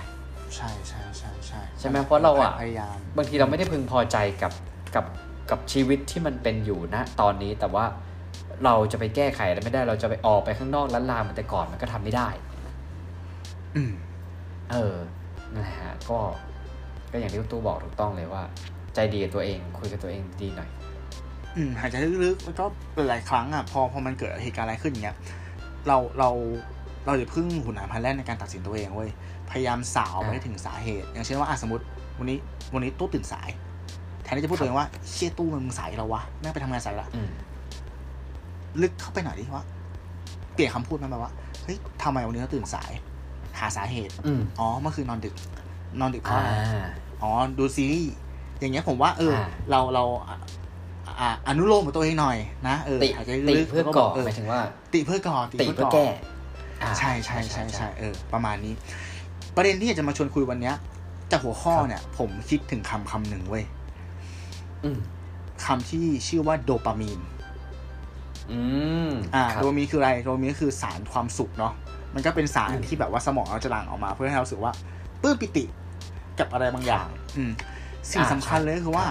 [0.56, 4.54] ใช่ใช่ใช่ใช่ใช่ไหมเพราะเราอะพยายาม บางทีเราไม่ได้พึงพอใจกับ
[4.96, 5.06] กับ
[5.52, 7.86] กับชีวิตที่มันเป็นอยู่ณตอนนี้แต่ว่า
[8.66, 12.30] เราจะไปแก้ไขอะไรไม่ได้ เราจะไปออกไปข้างนอกล้านลาเหมือนแต่ก่อนมันก็ทำไม่ได้
[13.76, 13.94] อืม
[14.72, 14.96] เออ
[15.58, 16.20] นะฮะก็
[17.12, 18.44] ก็อย่างที่คุณตู้บอกถูกต้องเลยว่า
[18.96, 20.70] ใจดีกับตัวเอง คุยกับตัวเองดีหน่อย
[21.56, 25.18] อืมหายใจลึกๆแล้วก็หลายๆครั้งอะพอพอมันเกิดเหตุการณ์อะไรขึ้นอย่างเงี้ย
[25.88, 26.30] เราเรา
[27.06, 29.10] เราอย่าเพึ่งหุนหาพันแรกในการตัดสินตัวเองเว้ย
[29.52, 31.84] พยายามสาวไปอ่าให้ถึงสาเหตุ อย่างเช่นว่าอะสมมติ
[32.20, 32.38] วันนี้
[32.74, 33.50] วันนี้ตู้ตื่นสาย
[34.24, 37.30] แทนที่จะพูดตัวเองว่าเชี่ยตู้มันมึงสายแล้ววะแม่งไปทำงานสายละอืม
[38.82, 39.66] ลึกเข้าไปหน่อยดิว่า
[40.54, 41.32] เปลี่ยนคำพูดมันแบบว่า
[41.64, 42.92] เฮ้ยทำไมวันนี้เราตื่นสาย
[43.60, 45.36] หาสาเหตุอืมอ๋อเมื่อคืนนอนดึก
[46.00, 46.52] นอนดึกเพราะอ่าอะไร
[47.22, 48.14] อ๋อดูซีรีส์
[48.60, 50.04] อย่างเงี้ยผมว่า เอออ่าเราเรา
[51.06, 52.38] อะอ่าอนุโลมกับตัวเองหน่อย
[52.68, 54.62] นะเออติหายใจติลึกๆเพื่อแล้วก่อบเหมายถึงว่า
[54.94, 56.06] ติเพื่อก่อติเพื่อแก้
[56.82, 58.74] อ่าใช่ใช่ใช่ใช่เออ ประมาณนี้
[59.56, 60.76] ประเด็นที่อยากจะมาชวนคุยวันเนี้ย
[61.32, 63.64] จากหัวข้อเนี่ย ผมคิดถึงคำคำหนึ่งเว้ย
[64.84, 64.98] อืม
[65.66, 67.20] คำที่ชื่อว่าโดปามีน
[68.52, 68.60] อื
[69.10, 71.74] มอ่าครับโดปามีนคืออะไรโดปามีนก็คือสารความสุขเนาะ
[72.14, 74.72] มันก็เป็นสารที่แบบว่าสมองเราจะหลั่งออกมา เพื่อให้เรารู้สึกว่า
[75.22, 75.66] ปลื้มปิติ
[76.40, 77.52] กับอะไรบางอย่าง อืม
[78.12, 79.06] สิ่งสำคัญเลยก็คือว่า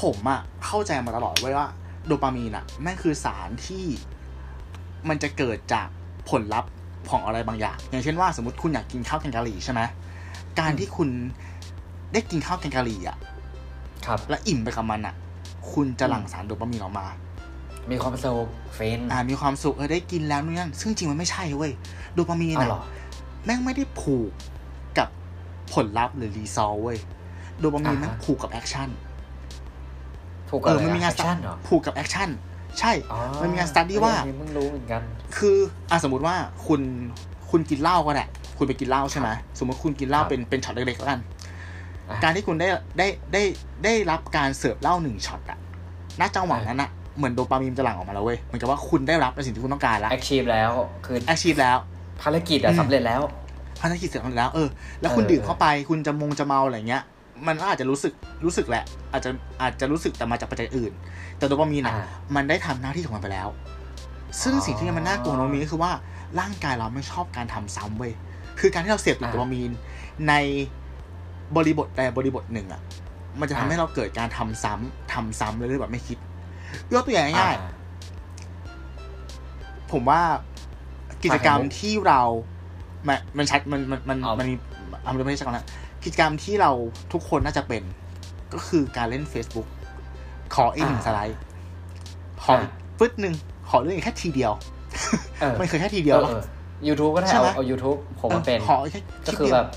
[0.00, 1.68] ผมอะเข้าใจมาตลอดเว้ยว่า
[2.06, 3.84] โดปามีนอะแม่งคือสารที่
[5.08, 5.88] มันจะเกิดจาก
[6.30, 6.70] ผลลัพธ์
[7.10, 9.80] ของอะไรบางอย่าง อย่างเช่นว่าสมมติคุณอยากกินข้าวแกงกะหรี่ใช่ไหม
[10.60, 11.08] การที่คุณ
[12.12, 13.16] ได้กินข้าวแกงกะหรี่อะ
[14.06, 15.14] ครับ และอิ่มไปกับมันอะ
[15.72, 17.06] คุณจะหลั่งสารโดปามีนออกมา
[17.90, 21.72] มีความสุขฟินอ่ามีความสุขเออได้กินแล้วนู่นนั่นซึ่งจริงมันไม่ใช่เว้ย
[22.14, 22.82] โดปามีนอ๋ออะเหรอ
[23.44, 24.30] แม่งไม่ได้ผูก
[24.98, 25.08] กับ
[25.72, 26.98] ผลลัพธ์หรือ result เว้ย
[27.58, 28.88] โดปามีนอ่าฮะแม่งผูกกับ action
[30.52, 32.28] ถูกเอกับออะไรมันมีงาน action เหรอผูกกับ action
[32.80, 35.02] ใช่อ๋อมันมีงาน study ว่าอันนี้เพิ่งรู้เหมือนกัน
[35.36, 35.56] คือ
[35.90, 36.34] อะสมมติว่า
[36.66, 36.80] คุณ
[37.50, 38.26] คุณกินเหล้าก็ได้
[38.58, 41.20] คุณไปกินเหล้าใช่ไหมสมมติคุณกินเหล้าครับเป็นเป็นช็อตเล็กๆแล้วกัน
[42.08, 43.42] อะการที่คุณได้ได้ได้
[43.84, 45.58] ได้รับการเสิร์ฟเหล้าหนึ่งช็อตอะ
[46.20, 50.70] ณจังหวะอะนั้นอะเหมือนโดปามีนจะหลั่งออกมาแล้วเว้ย เหมือนกับว่าคุณได้รับในสิ่งที่คุณต้องการแล้ว achieve แล้ว
[51.04, 51.76] คือ achieve แล้ว
[52.22, 53.22] ภารกิจอะอืมสำเร็จแล้ว
[53.80, 54.68] ภารกิจเสร็จแล้ว เออ
[55.00, 57.02] แล้วคุณเออดื่มเข้าไป คุณจะมงจะเมาอะไรเงี้ย
[57.46, 58.12] มันก็อาจจะรู้สึก
[58.44, 60.92] รู้สึกแหละ อาจจะอาจจะรู้สึกแต่มาจากปัจจัยอื่น
[61.38, 62.04] แต่โดปามีนอะอ่า
[62.36, 63.48] มันได้ทำหน้าที่ของมันไปแล้ว
[64.42, 65.92] ซึ่งอ๋อสิ่งที่มันน่ากลัวของโดปามีนก็คือว่า
[66.40, 68.12] ร่างกายเราไม่ชอบการทำซ้ำเว้ย
[68.60, 69.70] คือการที่เราเสพติดอ่าโดปามีน
[70.28, 70.34] ใน
[71.56, 72.80] บริบทใดบริบทหนึ่งอะ
[73.40, 76.18] มันจะทำอ่าให้เราเกิดการทำซ้ำทำซ้ำเรื่อยๆแบบไม่คิด
[76.92, 80.20] ยกตัวอย่างง่ายอ่ๆผมว่า
[81.24, 82.20] กิจกรรมไข่มุกที่เรา
[83.08, 84.54] มันมันชัดมันมันมันเอามันมี
[85.04, 85.66] อะมันไม่ใช่กันนะ
[86.04, 86.70] กิจกรรมที่เรา
[87.12, 87.82] ทุกคนน่าจะเป็น
[88.52, 89.68] ก็คือการเล่น Facebook
[90.54, 91.38] ขออีกหนึ่งสไลด์
[92.44, 93.34] ขออีกฟึดหนึ่ง
[93.68, 94.52] ขอเรื่องอีกแค่ทีเดียว
[95.40, 96.44] เออมันเคยแค่ทีเดียวเอปะ
[96.84, 99.68] อยูทูบก็ได้ใช่เอาไหมเอา YouTube ผมว่าเป็นขอแค่ก็ลิปคือเดียวแบบ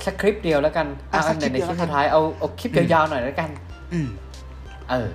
[0.00, 3.48] แค่คลิปเดียวแล้วกันอะอะสักคลิปในเดียวคลิปแล้วกันสุดท้ายเอาเอาคลิปอืมยาวๆหน่อยแล้วกัน
[3.92, 4.08] อืม
[4.90, 5.08] เออ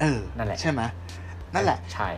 [0.00, 0.80] เออ นั่นแหละใช่ไหม
[1.54, 2.08] นั่นแหละ ใช่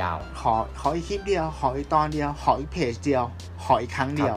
[0.00, 3.24] ยาว ขอ ขออีกคลิปเดียว ขออีกตอนเดียว ขออีกเพจเดียว
[3.64, 4.36] ขออีกครั้งเดียว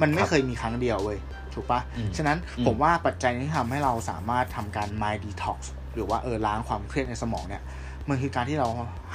[0.00, 1.18] มันไม่ครับเคยมีครั้งเดียวเว้ย
[1.56, 5.58] ถูกปะอืมฉะนั้นอืมผมว่าปัจจัยที่ทำให้เราสามารถทำการ mind detox
[5.94, 7.62] หรือว่าเออล้างความเครียดในสมองเนี่ย
[8.08, 8.68] มันคือการที่เรา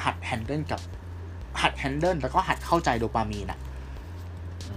[0.04, 0.82] หัด handle กับ
[1.62, 3.60] หัด handle แล้วก็หัดเข้าใจโดปามีนอะ
[4.70, 4.76] อื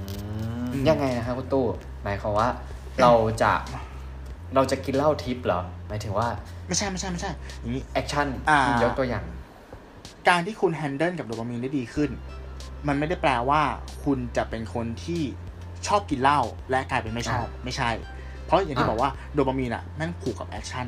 [0.63, 1.67] มอืมยังไงนะครับคุณตู้
[2.03, 2.49] หมายความว่า
[3.03, 3.53] เราจะ
[4.55, 6.29] เราจะกินเหล้าทิพย์เหรอหมายถึงว่า
[6.67, 9.25] ไม่ใช่ไม่ใช่ไม่ใช่อย่างนี้ action อ่ายกตัวอย่าง
[10.29, 12.11] การที่คุณ handle กับโดปามีนได้ดีขึ้น
[12.89, 13.63] มันไม่ได้แปลว่า
[14.05, 15.23] คุณจะเป็นคนที่
[15.89, 17.91] ชอบกินเหล้าและกลายเป็นไม่ชอบไม่ใช่
[18.47, 20.87] เพราะอย่างที่อ่าบอกว่าโดปามีนอะแม่งผูกกับ action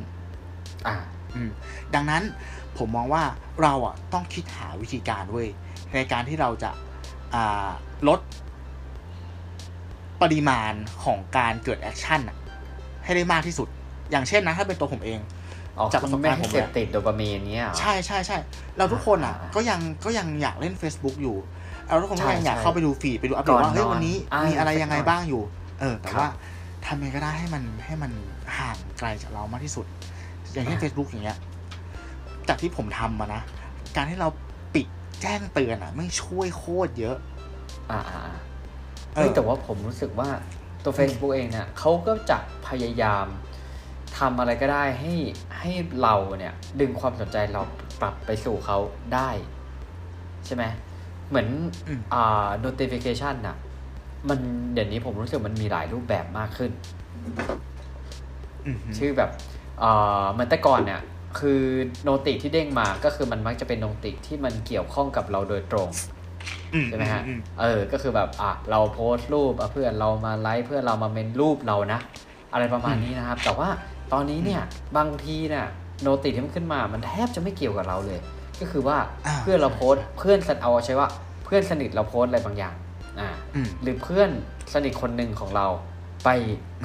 [0.87, 0.97] อ่า
[1.35, 1.51] อืม
[1.95, 2.23] ดังนั้น
[2.79, 3.23] ผมมองว่า
[3.63, 5.49] เราอะต้องคิดหาวิธีการเว้ย
[5.95, 6.71] ในการที่เราจะ
[7.35, 7.69] อ่า
[8.09, 8.21] ลด
[10.23, 10.73] ปริมาณ
[11.05, 12.37] ของการเกิด action อะ
[13.05, 13.69] ให้ได้มากที่สุด
[14.11, 15.21] อย่างเช่นนะ ถ้าเป็นตัวผมเอง
[15.79, 18.39] อ๋อจากประสบการณ์คุณผมเสเนี่ยพติดโดปามีนเนี้ยเหรอใช่ใช่ใช่
[18.77, 21.37] เราทุกคนอะอ่าก็ยังก็ยังอยากเล่น Facebook อยู่
[21.87, 25.43] เราทุกคนก็ใช่ยังอยากใช่เข้าไปดู feed ไปดูอัปเดตก่อนว่าเฮ้ยนอนวันนี้อ่ามีมีอะไรสักยังไงหน่อยบ้างอยู่
[25.81, 26.31] เออ แต่ครับว่า
[26.87, 28.13] ทำยังไงก็ได้ให้มันให้มัน
[28.59, 29.87] ห่างไกลจากเรามากที่สุด
[30.53, 31.39] อย่างเช่นอ่า Facebook อย่างเงี้ย
[32.49, 33.43] จากที่ผมทำมานะ
[33.97, 34.29] การที่เรา
[34.75, 34.87] ปิด
[35.23, 37.17] แจ้งเตือนอะ ไม่ช่วยโคตรเยอะ
[37.91, 38.37] อ่าอ่าอ่า
[39.15, 40.31] เอเฮ้ยอแต่ว่าผมรู้สึกว่า
[40.85, 43.27] ตัว Facebook เองเนี่ยเขาก็จะพยายาม
[44.19, 45.15] ทำอะไรก็ได้ให้
[45.59, 45.73] ให้
[46.03, 47.63] เราเนี่ย ดึงความสนใจเรา
[48.01, 48.79] ปรับไปสู่เขา
[49.15, 49.31] ได้
[50.47, 50.65] ใช่ไหม
[51.29, 51.49] เหมือน
[51.89, 53.57] อืมอ่า notification น่ะ
[54.29, 54.39] มัน
[54.73, 56.71] เดี๋ยวนี้ผมรู้สึกมันมีหลายรูปแบบมากขึ้น
[57.15, 57.35] อืม
[58.99, 59.31] ชื่อแบบ
[59.81, 61.01] เอ่อเหมือนแต่ก่อนเนี่ย
[61.39, 61.63] คือ
[62.03, 65.89] โนติที่เด้งมาก็คือมันมักจะเป็นโนติที่มันเกี่ยวข้องกับเราโดยตรง
[66.75, 72.01] อืใช่ไหมฮะอืเออ ก็คือแบบอะเราโพสต์รูปอะเพื่อนเรามาไลค์เพื่อนเรามาเมนรูปเรานะ
[72.53, 73.69] อะไรประมาณนี้นะครับ แต่ว่า
[74.13, 74.63] ตอนนี้เนี่ย
[74.97, 75.67] บางทีเนี่ย
[76.03, 78.21] โนติที่มันขึ้นมา มันแทบจะไม่เกี่ยวกับเราเลย
[78.61, 81.09] ก็คือว่าอ่าเพื่อนเราโพสต์เพื่อนสนิทเอาใช้ว่า
[81.45, 82.75] เพื่อนสนิทเราโพสต์อะไรบางอย่าง
[83.21, 84.31] อ่าอืมหรือเพื่อน
[84.75, 85.67] สนิทคนหนึ่งของเรา
[86.25, 86.29] ไป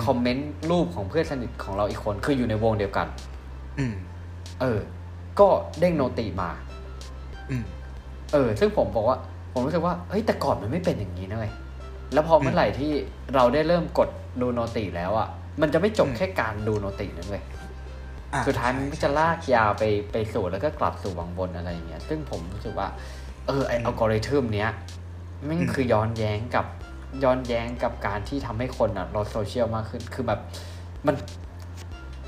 [0.06, 3.08] คอมเมนต์รูปของเพื่อนสนิทของเราอีกคนคืออยู่ในวงเดียวกัน
[3.80, 3.96] อืม
[4.62, 4.80] เออ
[5.40, 5.48] ก็
[5.80, 6.50] เด้ง noti มา
[7.50, 7.64] อืม
[8.34, 9.18] เออ ซึ่งผมบอกว่า
[9.54, 11.54] ผมรู้สึกว่าเฮ้ยแต่ก่อนมันไม่เป็นอย่างนี้นะเว้ย
[12.14, 12.92] แล้วพอเมื่อไหร่ที่
[13.36, 14.10] เราได้เริ่มกด
[14.42, 15.28] ดู noti แล้วอะ
[15.62, 17.61] มันจะไม่จบอืมแค่การดู noti นั่นเว้ยอะ
[18.46, 22.88] สุดท้ายมันก็ใช่จะใช่ลากยาวไปไปสู่แล้วก็กลับสู่วังวนอะไรอย่างเงี้ยซึ่งผมรู้สึกว่า
[23.48, 24.70] เออไออืมอัลกอริทึมเนี้ย
[25.48, 26.66] มันอืมคือย้อนแย้งกับ
[27.24, 30.40] ย้อนแย้งกับการที่ทำให้คนอะลดโซเชียลมากขึ้นคือแบบ
[31.08, 31.16] มัน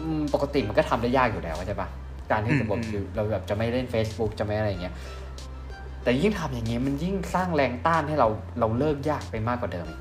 [0.01, 1.89] อืมปกติมันก็ทำได้ยากอยู่แล้วใช่ปะ
[2.25, 4.95] แต่การที่อืมระบบอืมเราแบบจะไม่เล่น Facebook จะไม่อะไรอย่างเงี้ย
[6.03, 8.27] แต่ยิ่งทำอย่างเงี้ยมันยิ่งสร้างแรงต้านให้เรา
[8.59, 9.99] เราเลิกยากไปมากกว่าเดิมอีก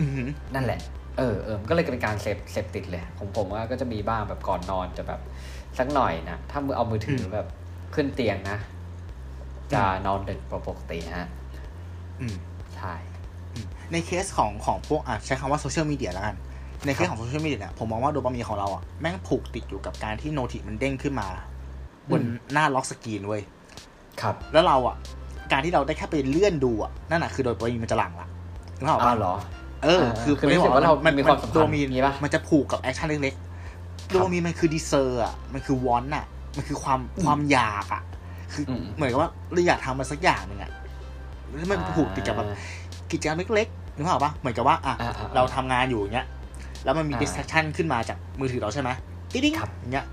[0.00, 0.80] อือหือนั่นแหละ
[1.18, 5.20] เออเออมันก็เลยเป็นการเสพเสพติดเลยของผมว่าก็จะมีบ้างแบบก่อนนอนจะแบบ
[5.78, 7.48] สักหน่อยนะถ้ามือเอามือถืออมแบบ
[7.94, 8.58] ขึ้นเตียงนะ
[9.72, 11.28] จะนอนดึกกว่าปกติฮะ
[12.20, 12.36] อืม
[12.76, 12.94] ใช่
[13.92, 16.36] ในเคสของของพวกอะใช้คำว่าโซเชียลมีเดียแล้วกัน
[16.86, 21.28] ในเคสของโซเชียลมีเดียเนี่ยผมมองว่าโดปามีนของเราอะแม่งผูกติดอยู่กับการที่ noti มันเด้งขึ้นมา
[22.10, 22.20] บน
[22.52, 23.42] หน้า lock screen เว้ย
[24.20, 24.96] ครับ แล้วเราอะ
[25.52, 28.28] การที่เราได้แค่ไปเลื่อนดูอะนั่นอะคือโดปามีนมันจะหลั่งละ
[28.78, 29.34] นึกออกอ้าปะวเหรอ
[29.86, 36.24] เออ คือคือรู้สึกว่าเรามีความสัมพันธ์โดปามีนอย่างงี้ปะมันจะผูกกับ action เล็กๆโดปามีนมันคือ desire อะมันคือ want อะ
[36.56, 38.02] มันคือความความอยากอะ
[38.52, 40.70] คืออมเหมือนกับว่าเราอยากทำมันสักอย่างหนึ่งอะ
[41.58, 42.48] แล้วมันผูกติดกับแบบ
[43.10, 46.26] กิจกรรมเล็กๆนึกภาพออกปะเหมือนกับว่าอะอ่าอ่าเราทำงานอยู่อย่างเงี้ย
[46.84, 48.90] แล้วมันมีอ่า distraction ขึ้นมาจากมือถือเราใช่ไหม
[49.32, 50.06] ติ๊ดครับๆอย่างเงี้ย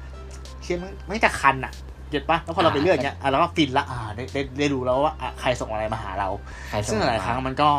[0.63, 1.73] เชี่ยมันไม่จะคันอะ
[2.09, 6.29] เก็ตปะแล้วพอเราไปเลื่อนอย่างเงี้ยอะเราก็ฟินละอ่าได้ได้ได้ดูแล้วว่าอะใครส่งอะไรมาหาเรา
[6.69, 7.69] ใครซึ่งหลายๆครั้งมันก็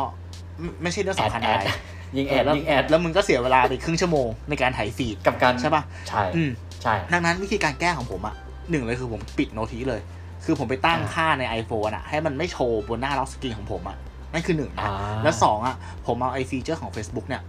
[0.59, 1.77] ไม่ไม่ใช่เรื่องสำคัญอะไรแอด
[2.17, 8.35] ยิงแอดแล้วยิงแอดแล้วมึงก็เสียเวลาไปครึ่งชั่วโมงในการถ่ายฟีดกับการใช่ปะใช่อืมใช่ดังนั้นวิธีการแก้ของผมอะ
[8.69, 10.01] หนึ่งเลยคือผมปิด noti เลย
[10.45, 13.97] คือผมไปตั้งอ่าค่าใน iPhone อะ ให้มันไม่โชว์บนหน้า lock screen ของผมอะ
[14.33, 17.41] นั่นคือหนึ่งนะอ่าแล้วสองอะ ผมเอาไอ feature ของ Facebook เนี่ย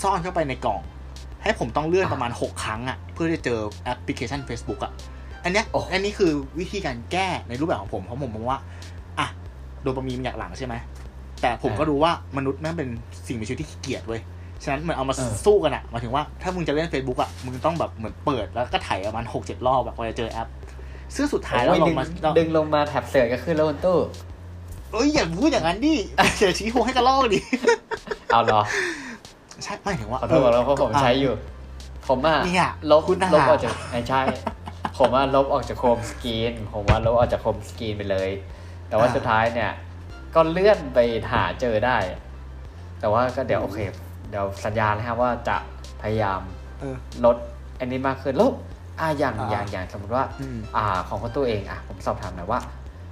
[0.00, 0.80] ซ่อนเข้าไปในกล่อง
[1.42, 4.92] ให้ผมต้องเลื่อนประมาณ 6 ครั้งอะ เพื่อจะเจอแอปพลิเคชัน Facebook อะ
[5.44, 8.58] อันเนี้ยโอ้อันนี้คือวิธีการแก้ในรูปแบบของผม เพราะผมมองว่า
[9.18, 9.26] อะ
[9.82, 10.74] โดปามีนมันอยากหลั่งใช่ไหม
[11.42, 12.88] แต่ผมก็รู้ว่ามนุษย์แม่งเป็น
[13.26, 14.20] สิ่งมีชีวิตที่ขี้เกียจเว้ย
[14.62, 20.48] ฉะนั้นเหมือนเอามาเออสู้กันอะหมายถึงว่าถ้ามึงจะเล่น Facebook อะมึงต้องแบบเหมือนเปิดแล้วก็ถ่ายประมาณหกเจ็ดรอบแบบกว่าจะเจอแอป
[21.14, 23.98] ซึ่งสุดท้ายแล้วโอ้ยลดึงงมาเราดึงลงมาแถบเสือก็ขึ้นแล้วบนตู้
[24.92, 25.94] เอ้ยอย่าพูดอย่างนั้นดิ
[26.36, 27.40] เสียชี้โฮให้กระลอกดิ
[28.32, 28.60] เอาเหรอ
[29.62, 31.32] ใช่ไม่ถึงว่าขอโทษขอโทษเพราะผมใช้อยู่
[32.08, 34.22] ผมอะเนี่ยลบคุณน่ะลบออกจากไม่ใช่
[34.98, 38.30] ผมว่าลบออกจากโฮมสกรีน ผมว่าลบออกจากโฮมสกรีนไปเลย
[38.88, 39.70] แต่ว่าสุดท้ายเนี่ย
[40.34, 40.98] ก็เลื่อนไป
[41.32, 41.96] หาเจอได้
[43.00, 43.78] แต่ว่าก็เดี๋ยวโอเค
[44.30, 45.56] เดี๋ยวสัญญานะครับว่าจะ
[46.02, 46.40] พยายาม
[46.80, 47.36] เออลด
[47.78, 48.50] อันนี้มากขึ้นแล้ว
[49.00, 52.60] อ่าอย่างอ่าอย่างอย่างสมมติว่าอืมอ่าของคนตัวเองอะผมสอบถามหน่อยว่า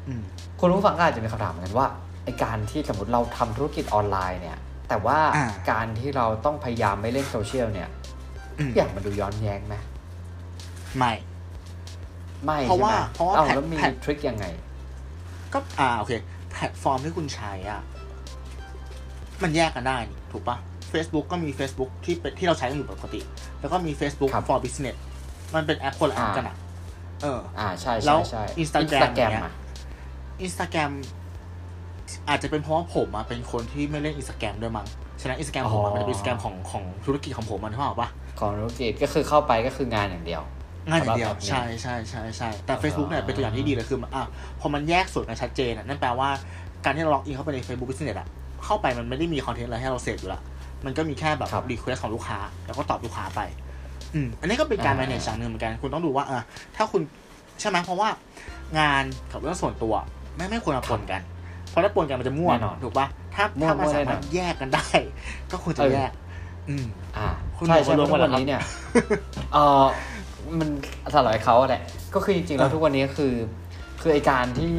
[0.09, 0.22] อืม
[0.61, 1.87] คุณผู้ฟังก็อาจจะมีคำถามเหมือนกันว่า
[2.24, 7.88] ไอการที่สมมติเราทำธุรกิจออนไลน์เนี่ย แต่ว่าอ่าการที่เราต้องพยายามไม่เล่นโซเชียลเนี่ย
[8.59, 9.74] อืมอย่างมันดูย้อนแย้งไหม
[10.98, 11.12] ไม่
[12.44, 14.44] ไม่เพราะใช่ไหมว่าเพราะว่าเอ้าแพลตแล้วมีแพลต trick ยังไง
[15.52, 16.12] ก็อ่าโอเค
[16.50, 17.80] แพลตฟอร์มที่คุณใช้อะ
[19.42, 20.56] มันแยกกันได้นี่ถูกปะ
[20.92, 23.20] Facebook ก็มี Facebook ที่เป็นที่เราใช้กันอยู่ปกติ
[23.60, 24.96] แล้วก็มี Facebook ครับ for business
[25.54, 26.56] มันเป็นแอปคนละแอปกันอะ
[27.22, 29.54] เออ อ่าใช่แล้ใช่วใช่ Instagram แกรมเนี่ยอะ
[30.42, 30.90] อินสตาแกรม
[32.28, 34.86] อาจจะเป็นเพราะว่าผมอะเป็นคนที่ไม่เล่นอินสตาแกรมด้วยมั้ง
[35.20, 38.08] ฉะนั้นอินสตาแกรมผมอะมันจะเป็นอินสตาแกรมของของธุรกิจของผมมันเท่าปะ
[38.40, 40.42] ของธุรกิจก็คือเข้าไปก็คืองานอย่างเดียว
[40.88, 44.26] ง่ายอย่างเดียวสำหรับแบบนี้ใช่ใช่ใช่ใช่แต่ Facebook เนี่ยเป็นตัวอย่างที่ดีเลยคือมันอะ
[44.60, 46.28] พอมันแยกส่วนกันชัดเจนอะนั่นแปลว่า
[46.84, 48.28] การที่เราล็อกอินเข้าไปใน Facebook Business อะ
[48.64, 50.40] เข้าไปมันไม่ได้มีคอนเทนต์อะไรให้เราเสพอยู่ละ
[50.84, 53.40] มันก็มีแค่แบบครับ request ของลูกค้า แล้วก็ตอบลูกค้าไป
[54.14, 56.40] อืมอันนี้ก็เป็นการอ่า manage อย่างหนึ่งเหมือนกันคุณต้องดูว่าอะ
[56.76, 57.02] ถ้าคุณ
[57.60, 58.08] ใช่ไหมเพราะว่า
[58.78, 59.94] งานกับเรื่องส่วนตัว
[60.36, 61.20] ไม่ไม่ควรมาปนกัน
[61.68, 64.86] เพราะถ้าปนกันมันจะมั่วแน่นอนถูกปะถ้ามั่วถ้ามันมั่วสาแน่นมาอรนถแยกกันได้
[65.50, 66.10] ก็ควรจะเออแยก
[66.68, 68.62] อืมอ่าคุณใช่บอกใช่ว่าเพราะรวมทุกวันกันเหรอนี้เนี่ย
[69.52, 69.84] เออ
[70.58, 70.68] มัน
[71.14, 71.82] สำหรับเขาแหละ
[72.14, 73.34] ก็คือจริงๆแล้วอะทุกวันนี้คือ
[74.00, 74.70] คือไอการที่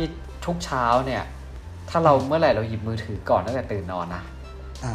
[0.45, 1.23] ทุกเช้าเนี่ย
[1.89, 4.23] ถ้าเราเมื่อไหร่เราหยิบมือถือก่อนตั้งแต่ตื่นนอนนะ
[4.84, 4.93] อ่า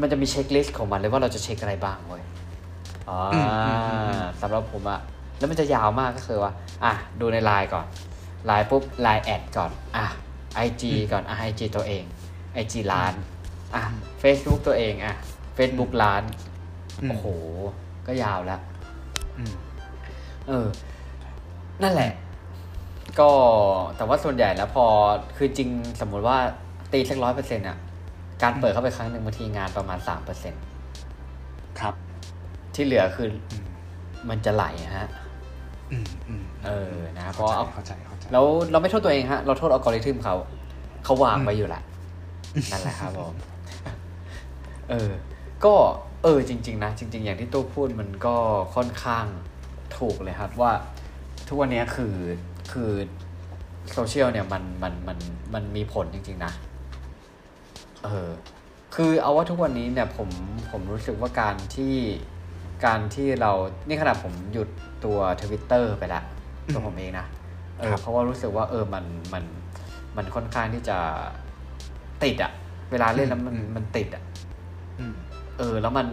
[0.00, 2.22] มันจะมี checklist ของมันเลยว่าเราจะเช็คอะไรบ้างเว้ย
[3.08, 5.00] อ่าอืมอืมอืมอืมสำหรับผมอะ
[5.38, 6.52] แล้วมันจะยาวมากก็คือว่า
[6.84, 7.86] อะ ดูในไลน์ก่อน
[8.46, 10.06] ไลน์ปุ๊บไลน์แอดก่อน อะ
[10.54, 12.04] ไอจีก่อน อะไอจีตัวเอง
[12.54, 13.12] ไอจีร้าน
[13.74, 13.82] อะ
[14.22, 15.14] Facebook ตัวเอง อะ
[15.56, 16.22] Facebook ร้าน
[17.02, 17.26] อืมโอ้โห
[18.06, 18.60] ก็ยาวแล้ว
[19.38, 19.54] อืม
[20.48, 20.66] เออ
[21.82, 22.10] นั่นแหละ
[23.20, 23.30] ก็
[23.96, 24.84] แต่ว่าส่วนใหญ่แล้วพอ
[25.36, 25.68] คือจริง
[26.00, 26.38] สมมุติว่า
[26.92, 27.76] ตีสักร้อยเปอร์เซ็นต์อะ
[28.42, 30.54] การเปิดเข้าไปครั้งหนึ่งบางทีงานประมาณสามเปอร์เซ็น
[31.80, 31.94] ครับ
[32.74, 33.64] ที่เหลือคืออืม
[34.28, 34.64] มันจะไหล
[34.96, 35.08] ฮะ
[35.90, 40.34] อืมอืมเออนะเพราะเอาเข้าใจเข้าใจแล้วเราไม่โทษตัวเองฮะ เราโทษอัลกอริทึมเขา
[41.04, 41.82] เขาวางอืมไว้อยู่แหละ
[42.72, 43.34] นั่นแหละครับผม
[44.90, 45.10] เออ
[45.64, 45.74] ก็
[46.22, 48.36] เออ จริง ๆ นะ จริง ๆ อย่างที่ตู้พูดมันก็
[48.74, 49.26] ค่อนข้าง
[49.98, 50.72] ถูกเลยครับว่า
[51.48, 52.14] ทุกวันนี้คือ
[52.72, 52.90] คือ
[53.92, 55.18] โซเชียลเนี่ยมันมันมัน
[55.54, 56.52] มันมีผลจริง ๆ นะ
[58.04, 58.30] เออ
[58.94, 60.28] คือเอาว่าทุกวันนี้เนี่ยผม
[60.70, 61.94] ผมรู้สึกว่าการที่
[62.86, 63.52] การที่เรา
[63.86, 64.68] นี่ขนาดผมหยุด
[65.04, 66.24] ตัวทวิตเตอร์ไปแล้ว
[66.74, 67.26] ตัวผมเองนะ
[67.78, 69.44] เออครับเพราะว่ารู้สึกว่า เออ มันมัน
[70.16, 70.98] มันค่อนข้างที่จะ
[72.24, 72.52] ติดอะ
[72.90, 74.22] เวลาเล่นแล้วมันอืมมันติดอะ
[74.98, 75.14] อืม
[75.58, 76.06] เออ แล้วมัน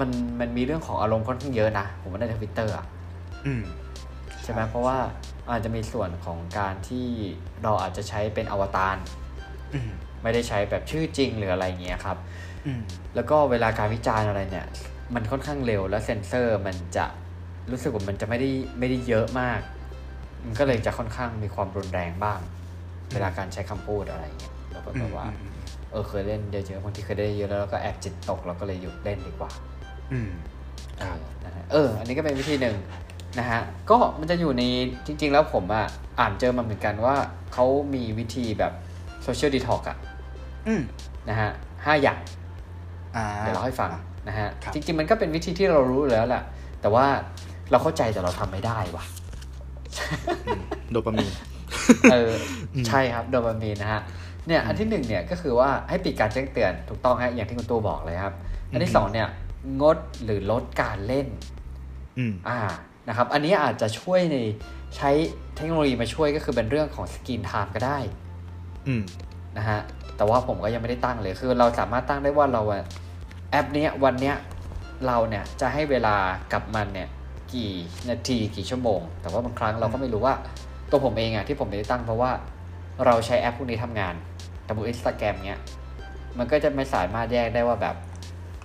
[0.00, 2.84] มันมันมีเรื่องของอารมณ์ค่อนข้างเยอะนะ ผมว่าในทวิตเตอร์อะ
[3.46, 3.62] อืม
[4.42, 4.98] ใช่ช่ไหมเพราะว่า
[5.50, 7.06] อาจจะมีส่วนของการที่
[7.62, 8.96] เราอาจจะใช้เป็นอวตาร
[9.74, 9.90] อืม
[10.22, 12.16] ไม่ได้ใช้แบบชื่อจริงหรืออะไรเงี้ยครับ
[12.66, 12.82] อืม
[13.14, 14.66] แล้วก็เวลาการวิจารณ์อะไรเนี่ย
[15.14, 17.06] มันค่อนข้างเร็วแล้วเซนเซอร์มันจะ
[17.70, 19.60] รู้สึกว่ามันจะไม่ได้ไม่ได้เยอะมาก
[20.44, 22.40] มันก็เลยจะค่อนข้างมีความรุนแรงบ้าง
[23.12, 25.52] เวลาการใช้คำพูดอะไรเงี้ยเราก็แบบว่าอืม
[25.90, 29.50] เออเคยเล่นเยอะๆบางทีเคยได้เยอะแล้วเราก็แอบจิตตกเราก็เลยหยุดเล่นดีกว่า
[30.12, 30.30] อืม
[30.98, 32.76] เออนะฮะเออ อันนี้ก็เป็นวิธีหนึ่ง
[33.38, 34.62] นะฮะก็มันจะอยู่ใน
[35.06, 35.86] จริง ๆ แล้วผมอะ
[36.20, 37.14] อ่านเจอมาเหมือนกันว่า
[37.52, 38.72] เขามีวิธีแบบ
[39.22, 39.96] social detox อะ
[40.66, 40.82] อืม
[41.28, 41.50] นะฮะ
[41.84, 42.18] ห้าอย่าง
[43.16, 43.90] อ่าเดี๋ยวเราให้ฟัง
[44.28, 46.42] นะฮะครับจริง ๆ มันก็เป็นวิธีที่เรารู้อยู่แล้วแหละ
[46.80, 47.06] แต่ว่า
[47.70, 49.04] เราเข้าใจแต่เราทำไม่ได้ว่ะ
[50.90, 51.32] โดปามีน
[52.12, 52.32] เออ
[52.88, 54.00] ใช่ครับโดปามีนนะฮะ
[54.46, 58.34] เนี่ยอันที่หนึ่งเนี่ยก็คือว่าให้ปิดการแจ้งเตือนถูกต้องฮะอย่างที่คุณตู้บอกเลยครับ
[58.72, 59.28] อันที่สองเนี่ย
[59.80, 61.26] งดหรือลดการเล่น
[62.18, 62.58] อืมอ่า
[63.10, 64.36] นะครับ อันนี้อาจจะช่วยใน
[64.96, 65.10] ใช้
[65.56, 67.98] เทคโนโลยีมาช่วยก็คือเป็นเรื่องของสกรีนไทม์ก็ได้
[68.86, 69.02] อืม
[69.56, 69.80] นะฮะ
[70.16, 72.82] แต่ว่าผมก็ยังไม่ได้ตั้งเลย คือเราสามารถตั้งได้ว่าเราอะ
[73.50, 74.36] แอปเนี้ยวันเนี้ย
[75.06, 76.16] เราเนี่ยจะให้เวลา
[76.52, 77.08] กับมันเนี่ย
[77.52, 77.72] กี่
[78.10, 80.34] นาทีกี่ชั่วโมง แต่ว่าบางครั้งเราก็ไม่รู้ว่า
[80.90, 82.30] ตัวผมเองอะที่ผมไม่ได้ตั้งเพราะว่า
[83.06, 84.14] เราใช้แอปพวกนี้ทำงาน
[84.64, 85.60] แต่พอินสตาแกรมเนี้ย
[86.38, 87.96] มันก็จะไม่สามารถแยกได้ว่าแบบ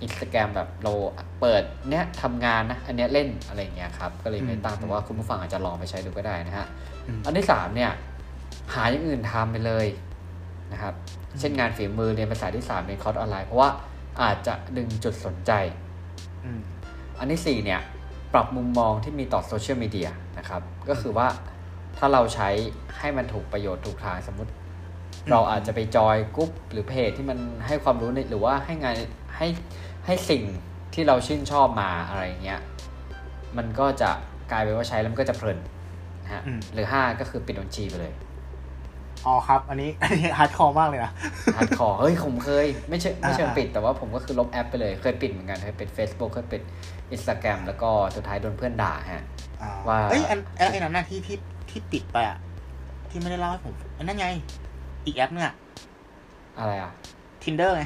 [0.02, 0.92] อินสตาแกรมแบบเรา
[1.40, 6.66] เปิดเนี้ยทำงานนะอันเนี้ยเล่นอะไรอย่างเงี้ยครับก็เลยไม่ตั้งอืมแต่ว่าคุณผู้ฟังอาจจะลองไปใช้ดูก็ได้นะฮะ
[7.06, 7.90] อืมอันที่สามเนี่ย
[8.74, 9.86] หาอย่างอื่นทำไปเลย
[10.72, 10.94] นะครับ
[11.38, 13.70] เช่นงานฝีมือเรียนภาษาที่สามเรียนคอร์สออนไลน์เพราะว่า
[14.22, 15.52] อาจจะดึงจุดสนใจ
[16.44, 16.60] อืม
[17.18, 17.80] อันที่สี่เนี่ย
[18.32, 21.28] ปรับมุมมองที่มีต่อโซเชียลมีเดียนะครับก็คือว่า
[21.96, 22.48] ถ้าเราใช้
[22.98, 24.50] ให้มันถูกประโยชน์ถูกทางสมมติ
[25.30, 28.94] เราอาจจะไป join group หรือเพจที่มันให้ความรู้ในหรือว่าให้งาน
[29.36, 29.46] ให้
[30.06, 30.42] ให้สิ่ง
[30.94, 32.60] ที่เราชื่นชอบมาอะไรเงี้ย
[33.56, 34.10] มันก็จะ
[34.50, 35.58] กลายเป็นว่าใช้แล้วมันก็จะเพลิน
[36.24, 38.14] นะฮะอืมหรือห้าก็คือปิดบัญชีไปเลย
[39.26, 41.12] อ๋อครับ อันนี้อันนี้ hardcore มากเลยนะ
[41.56, 46.62] hardcore เฮ้ยผมเคย ไม่เชิงไม่เชิงอ่าปิดแต่ว่าผมก็คือลบแอปไปเลยเคยปิดเหมือนกันเคยปิด Facebook เคยปิด
[47.14, 49.24] Instagram แล้วก็สุดท้ายโดนเพื่อนด่าฮะ
[49.62, 51.36] อ่าว่าเอ้ยอันไอ้ไอ้นั้นน่ะที่ที่
[51.70, 52.38] ที่ปิดไปอะ
[53.10, 54.28] ที่ไม่ได้เล่าให้ผมอันนั้นไง
[55.06, 55.52] อีกแอปเนี่ย
[56.58, 56.92] อะไรอะ
[57.42, 57.82] Tinder ไง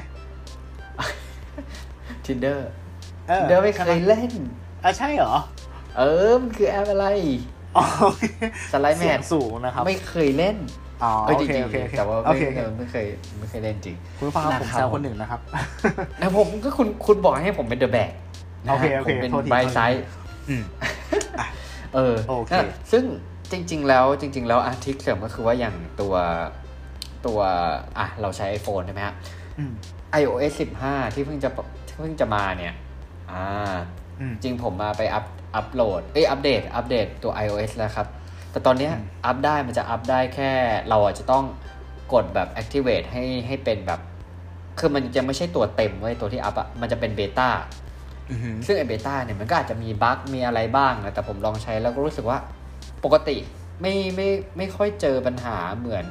[2.25, 2.59] Tinder
[3.27, 4.31] เออ Tinder ไม่เคยเล่น
[4.83, 5.35] อะใช่เหรอ
[5.97, 7.07] เออมันคือแอปอะไร
[7.77, 7.83] อ๋อ
[8.71, 10.57] สไลด์แมเสียทงสูงนะครับ ไม่เคยเล่น
[11.03, 13.05] อ๋อเอ้ยโอจเคริงโอเคโอๆเคแต่ว่าโอไม่เคโอเคเออไม่เคย
[13.39, 15.39] ไม่เคยเล่นจริง คุณผู้ฟังครับผมนะครับแซวคนหนึ่งนะครับ
[16.19, 18.11] แต่ผมก็คุณคุณบอกให้ผมเป็นเดอะแบก
[18.69, 20.03] โอเคโอผเคมเป็นโทษทีไบโทษที ไซด์
[20.49, 20.63] อืม
[21.95, 23.03] เออโอเคนะซึ่ง
[23.51, 26.13] จริง ๆ แล้วจริง ๆ แล้วอาทิตย์เสริมก็คือว่าอย่างตัว
[27.25, 27.39] ตัว
[27.97, 29.15] อะเราใช้ iPhone ใช่ไหมฮะ
[29.57, 29.71] อืม
[30.21, 30.53] iOS
[30.85, 31.49] 15 ที่เพิ่งจะ
[31.87, 32.73] ที่เพิ่งจะมาเนี่ย
[33.31, 33.43] อ่า
[34.19, 38.07] อืมจริงผมมาไปอัพอัพโหลดเอ้ยอัปเดต อัปเดตตัว iOS แล้วครับ
[38.51, 40.51] แต่ตอนเนี้ยอืมอัพได้มันจะอัพได้แค่
[40.89, 41.45] เราอาจจะต้อง
[42.13, 43.99] กดแบบ activate ให้ให้เป็นแบบ
[44.79, 47.49] คือมันจะไม่ใช่ตัวเต็มเว้ยตัวที่อัพอะมันจะเป็น beta
[48.29, 52.37] อือหือซึ่งไอ beta เนี่ยมันก็อาจจะมี bug มีอะไรบ้างนะแต่ผมลองใช้แล้วก็รู้สึกว่า
[53.03, 53.37] ปกติ
[53.81, 56.05] ไม่ไม่ไม่ค่อยเจอปัญหาเหมือน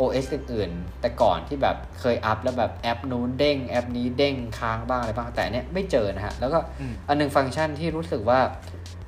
[0.00, 8.40] OS อื่นๆ แต่ก่อนที่แบบเคยอัพแล้วแบบแอปนู้นเด้งแอปนี้เด้งค้างบ้างอะไรบ้าง แต่อันเนี้ยไม่เจอนะฮะ แล้วก็อืมอันหนึงฟังก์ชันที่รู้สึกว่า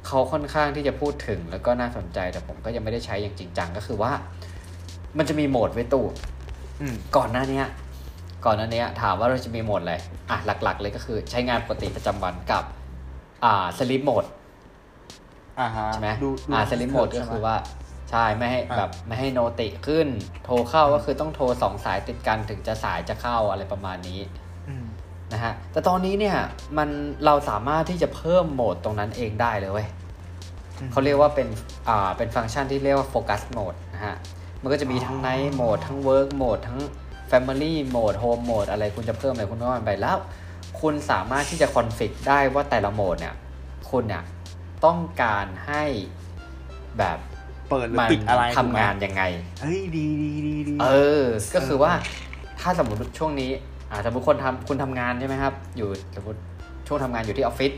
[0.07, 4.12] เขาค่อนข้างที่จะพูดถึงแล้วก็น่าสนใจแต่ผมก็ยังไม่ได้ใช้อย่างจริงจังก็คือว่า
[5.18, 6.07] มันจะมีโหมดไว้ตู้
[6.81, 7.66] อืมก่อนหน้าเนี้ย
[8.46, 9.94] ก่อนหน้าเนี้ยถามว่าเราจะมีโหมดอะไร
[10.31, 12.64] อะหลัก ๆ เลยก็คือใช้งานปกติประจำวันกับ
[13.44, 14.24] อ่า sleep mode
[15.61, 17.57] อ่าฮะใช่ไหมดูดูอ่า sleep mode ก็คือว่า
[18.11, 20.09] ใช่ไม่ให้อะแบบไม่ให้ noti ขึ้น
[20.44, 24.20] โทรเข้าก็คือต้องโทรสองสายติดกันถึงจะสายจะเข้าอะไรประมาณนี้
[24.68, 24.85] อืม
[25.33, 26.37] นะฮะแต่ตอนนี้เนี่ย
[26.79, 26.88] มัน
[27.25, 29.88] เราสามารถที่จะเพิ่มโหมดตรงนั้นเองได้เลยเว้ย
[30.79, 31.49] อืมเขาเรียกว่าเป็น
[31.88, 34.16] อ่าเป็นฟังก์ชันที่เรียกว่า focus mode นะฮะ
[34.62, 36.81] มันก็จะมีทั้งอ๋อไนท์โหมดทั้งเวิร์กโหมดทั้ง
[37.31, 40.18] Family โหมด Home โหมดอะไรคุณจะเพิ่มอะไรคุณก็ว่ามันไปแล้ว
[40.81, 43.35] คุณสามารถที่จะ config ได้ว่าแต่ละโหมดเนี่ย
[43.90, 44.23] คุณเนี่ย
[44.85, 45.84] ต้องการให้
[46.99, 47.18] แบบ
[47.71, 49.23] เปิดหรือมันปิดอะไรทำงานยังไง
[49.61, 50.87] เฮ้ยดีดีดีดีเอ
[51.23, 51.93] อ ก็คือว่า
[52.61, 53.51] ถ้าสมมติช่วงนี้
[53.91, 56.41] อ่าสมมติคนทำคุณทำงานใช่ไหมครับ อยู่สมมติ
[56.87, 57.73] ช่วงทำงานอยู่ที่ออฟฟิศ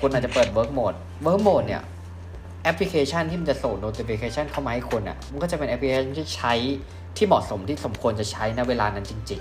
[0.00, 1.82] คุณอาจจะเปิด Work Mode Work Mode เนี่ย
[2.62, 6.54] แอปพลิเคชันที่มันจะส่ง notification เข้ามาให้คุณอะ มันก็จะเป็นแอปพลิเคชันที่ใช้
[7.16, 9.40] ที่เหมาะสมที่สมควรจะใช้ณเวลานั้นจริง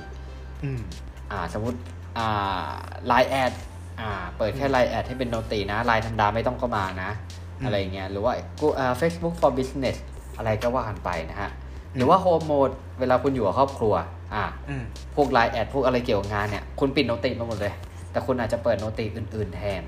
[0.63, 1.77] อืมๆอ่า สมมติ
[2.17, 2.69] อ่า
[3.11, 3.51] Line Ad
[3.99, 7.11] อ่า เปิดแค่ Line Ad ให้เป็นโนตินะ Line ธรรมดาไม่ต้องเข้ามานะ
[7.59, 9.97] อืมอะไรเงี้ยหรือว่ากูอ่า Facebook for Business
[10.37, 11.51] อะไรก็ว่ากันไปนะฮะ
[11.95, 13.93] หรือว่า Home Mode เวลาคุณอยู่กับครอบครัว
[14.33, 14.83] อ่าอืม
[15.15, 17.73] พวก Line แอดพวกอะไรเกี่ยวกับงานเนี่ย คุณปิดโนติมาหมดเลย
[18.11, 19.83] แต่คุณอาจจะเปิดโนติอื่น ๆ แทน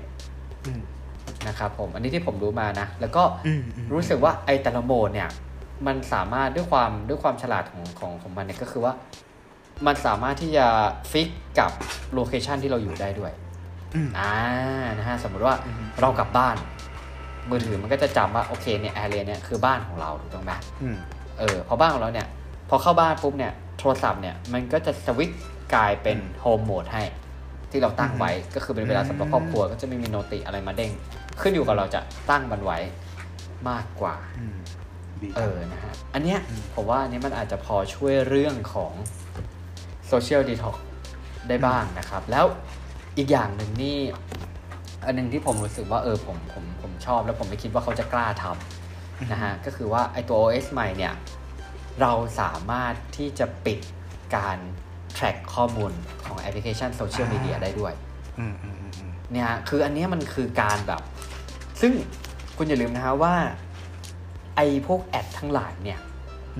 [0.66, 0.80] อืม
[1.48, 5.28] นะครับผม อันนี้ที่ผมรู้มานะ แล้วก็อืมอืมรู้สึกว่าไอ้แต่ละโหมดเนี่ย
[5.86, 8.92] มันสามารถด้วยความด้วยความฉลาดของของของมันเนี่ยก็คือว่า
[9.86, 10.66] มันสามารถที่จะ
[11.10, 11.70] fix กับ
[12.14, 13.32] location ที่เราอยู่ได้ด้วย
[13.94, 14.32] อืมอ่า
[14.98, 16.56] นะฮะสมมติว่าอืมเรากลับบ้าน
[17.50, 20.96] มือถือมันก็จะจำว่าโอเคเนี่ย area เนี่ยคือบ้านของเราถูกต้องไหมอืม
[21.38, 22.26] เออพอบ้านของเราเนี่ย
[22.68, 25.40] พอเข้าบ้านปุ๊บเนี่ยโทรศัพท์เนี่ยมันก็จะสวิตช์
[25.74, 27.02] กลายเป็น home mode ให้
[27.70, 30.92] ที่เราตั้งไว้ก็คือเป็นเวลาสำหรับครอบครัวก็จะไม่มี noti อะไรมาเด้ง
[31.40, 32.78] ขึ้นอยู่กับเราจะตั้งมันไว้
[33.68, 34.56] มากกว่าอืม
[35.22, 38.92] ดีเออนะฮะอันเนี้ยอืมผมว่าอันนี้มันอาจจะพอช่วยเรื่องของ
[40.08, 40.76] social detox
[41.48, 42.46] ได้บ้างนะครับ แล้ว
[43.18, 43.98] อีกอย่างหนึ่งนี่
[45.04, 51.14] อันหนึงที่ผมรู้สึกว่าเออผมผมผมชอบแล้วผมไม่คิดว่าเขาจะกล้าทำนะฮะก็คือว่าไอตัว OS ใหม่เนี่ย
[52.00, 53.78] เราสามารถที่จะปิด
[54.36, 54.58] การ
[55.16, 55.92] track ข้อมูล
[56.26, 57.92] ของแอปพลิเคชันโซเชียลมีเดียได้ด้วย
[58.38, 61.02] อืมอืมอืมอืมเนี่ยฮะคืออันเนี้ยมันคือการแบบ
[61.80, 61.92] ซึ่ง
[62.56, 63.34] คุณอย่าลืมนะฮะว่า
[64.56, 66.00] ไอ้พวก ad ทั้งหลายเนี่ย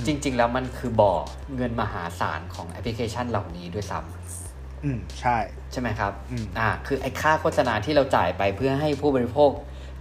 [0.06, 1.12] จริง ๆ แล้วมันคือบ่อ
[1.56, 3.98] เงินมหาศาลของแอปพลิเคชันเหล่านี้ด้วยซ้
[4.84, 9.50] อืมใช่ำใช่ไหมครับอืมอ่าคือไอ้ค่าโฆษณาที่เราจ่ายไปเพื่อให้ผู้บริโภค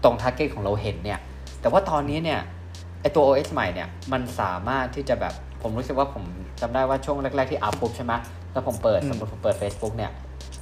[0.04, 1.20] ตรง target ของเราเห็นเนี่ย
[1.62, 2.40] แต่ว่าตอนนี้เนี่ย
[3.02, 6.24] ไอ้ตัว OS ใหม่เนี่ยมันสามารถที่จะแบบผมรู้สึกว่าผม
[6.62, 8.14] จำได้ว่าช่วงแรก ๆที่อัพปุ๊บใช่ไหม
[8.54, 10.12] แล้วผมเปิดอืมสมมติผมเปิด Facebook เนี่ย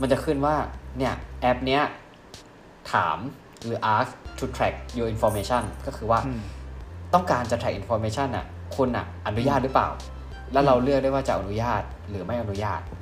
[0.01, 0.55] มันจะขึ้นว่า
[0.97, 1.83] เนี่ยแอปเนี้ย
[2.91, 3.17] ถาม
[3.65, 6.41] หรือ ask to track your information ก็คือว่าอืม
[7.13, 8.45] ต้องการจะ track information อะ
[8.75, 9.89] คุณอะอนุญาตหรือเปล่า
[10.53, 12.98] แล้วเราเลือกได้ว่าจะอนุญาตหรือไม่อนุญาตอืม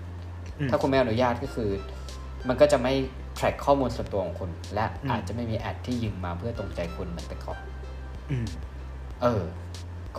[0.69, 1.69] ถ้าคุณไม่อนุญาตก็คือ
[2.47, 2.93] มันก็จะไม่
[3.37, 7.59] track ข้อมูลส่วนตัวของคุณ และอืมอาจจะไม่มีแอดที่ยิงมาเพื่อตรงใจคุณเหมือนแต่ก่อน
[8.31, 8.47] อืม
[9.21, 9.41] เออ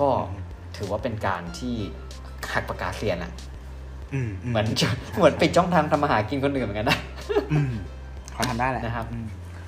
[0.00, 0.42] ก็อืม
[0.76, 1.74] ถือว่าเป็นการที่
[2.52, 3.32] หักปากกาเซียนอะ
[4.12, 4.66] อืมเหมือน
[5.16, 6.98] เหมือนปิดช่องทางทำมาหากินคนอื่นเหมือนกันนะ
[7.52, 7.72] อืม
[8.32, 9.26] เขาทำได้แหละนะครับอืม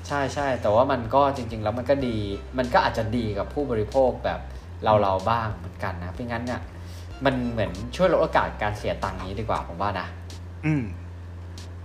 [0.09, 2.17] ใช่ใช่แต่ว่ามันก็จริง ๆ แล้วมันก็ดี
[2.59, 4.41] มันก็อาจจะดีกับผู้บริโภคแบบ
[4.85, 6.61] เราเราๆบ้างเหมือนกันนะเพราะงั้นเนี่ย
[7.25, 10.07] มันเหมือนช่วยลดโอกาสการเสียตังค์นี้ดีกว่าผมว่านะ
[10.67, 10.85] อืม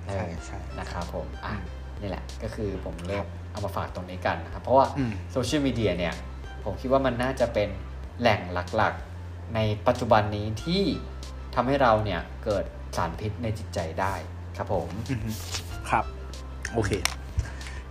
[0.06, 1.62] เอใช่อใช่นะครับผมอะอืม
[2.02, 6.14] นี่แหละก็คือผมเลือกเอามาฝากตรงนี้กันนะครับ เพราะว่าอืมโซเชียลมีเดียเนี่ย
[6.64, 7.70] ผมคิดว่ามันน่าจะเป็น
[8.20, 8.40] แหล่ง
[8.78, 10.84] หลักๆ ในปัจจุบันนี้ที่
[11.56, 12.66] ทำให้เราเนี่ยเกิด
[12.98, 14.14] สารพิษในจิตใจได้
[14.58, 15.34] ครับผมอืม
[15.90, 16.06] ครับ
[16.74, 16.92] โอเค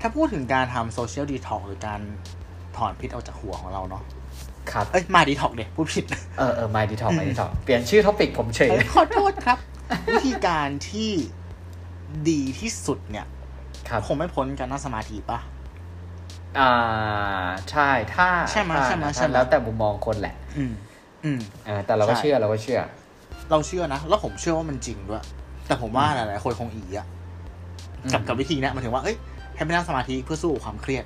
[0.00, 2.00] ถ้าพูดถึงการทำ social detox หรือการ
[2.76, 4.02] ถอนพิษออกจากหัวของเราเนาะ
[4.72, 6.04] ครับ เอ้ย mind detox เด็พูดผิด
[6.38, 9.58] เออเออ mind detox mind detox เปลี่ยนชื่อ topic ผมเฉยเอ้ยขอโทษครับ
[10.12, 11.10] วิธีการที่
[12.30, 13.26] ดีที่สุดเนี่ย
[13.88, 15.38] ครับคงไม่พ้นการนั่งสมาธิปะ
[16.58, 16.72] อ่า
[17.70, 20.72] ใช่ถ้าใช่ไหมถ้าใช่ไหมนะใช่ไหมแล้วแต่มุมมองคนแหละ อืม
[21.24, 22.80] อืมเออแต่เราก็ใช่เชื่อเราก็เชื่อ
[23.50, 25.22] เราเชื่อนะแล้วผมเชื่อว่ามันจริงด้วย
[25.66, 27.06] แต่ผมว่าหลายๆคนคงอีอะ
[28.12, 29.16] กับอืมกับวิธีเนี้ยหมายถึงว่าเอ้ย
[29.56, 31.04] ให้ไปนั่งสมาธิเพื่อสู้กับความเครียด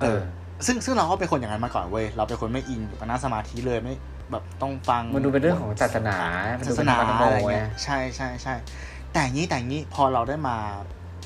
[0.00, 0.20] เออ
[0.66, 3.94] ซึ่งซึ่งเราก็เป็นคนอย่างนั้นมาก่อนเว้ยเราเป็นคนไม่อินกับการนั่งสมาธิเลยไม่
[4.30, 6.16] แบบต้องฟังมันดูเป็นเรื่องของศาสนา
[6.58, 8.54] มันดูศาสเป็นนาธรรมอะไรโมเงี้ยยใช่ใช่ใช่
[9.12, 10.56] แต่อย่างนี้แต่อย่างนี้พอเราได้มา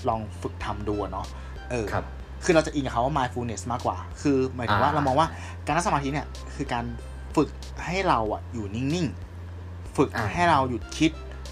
[0.09, 1.27] ลองฝึกทำดูอะเนาะ
[1.71, 2.05] เออครับ
[2.45, 5.29] คือเราจะอินกับเขาว่า mindfulness มากกว่า คือหมายถึงว่าอ่าเรามองว่า
[5.65, 6.85] การนั่งสมาธิเนี่ย คือการ
[7.37, 7.49] ฝึก
[7.87, 11.11] ให้เราอะอยู่นิ่งๆ ฝึกอ่าให้เราหยุดคิด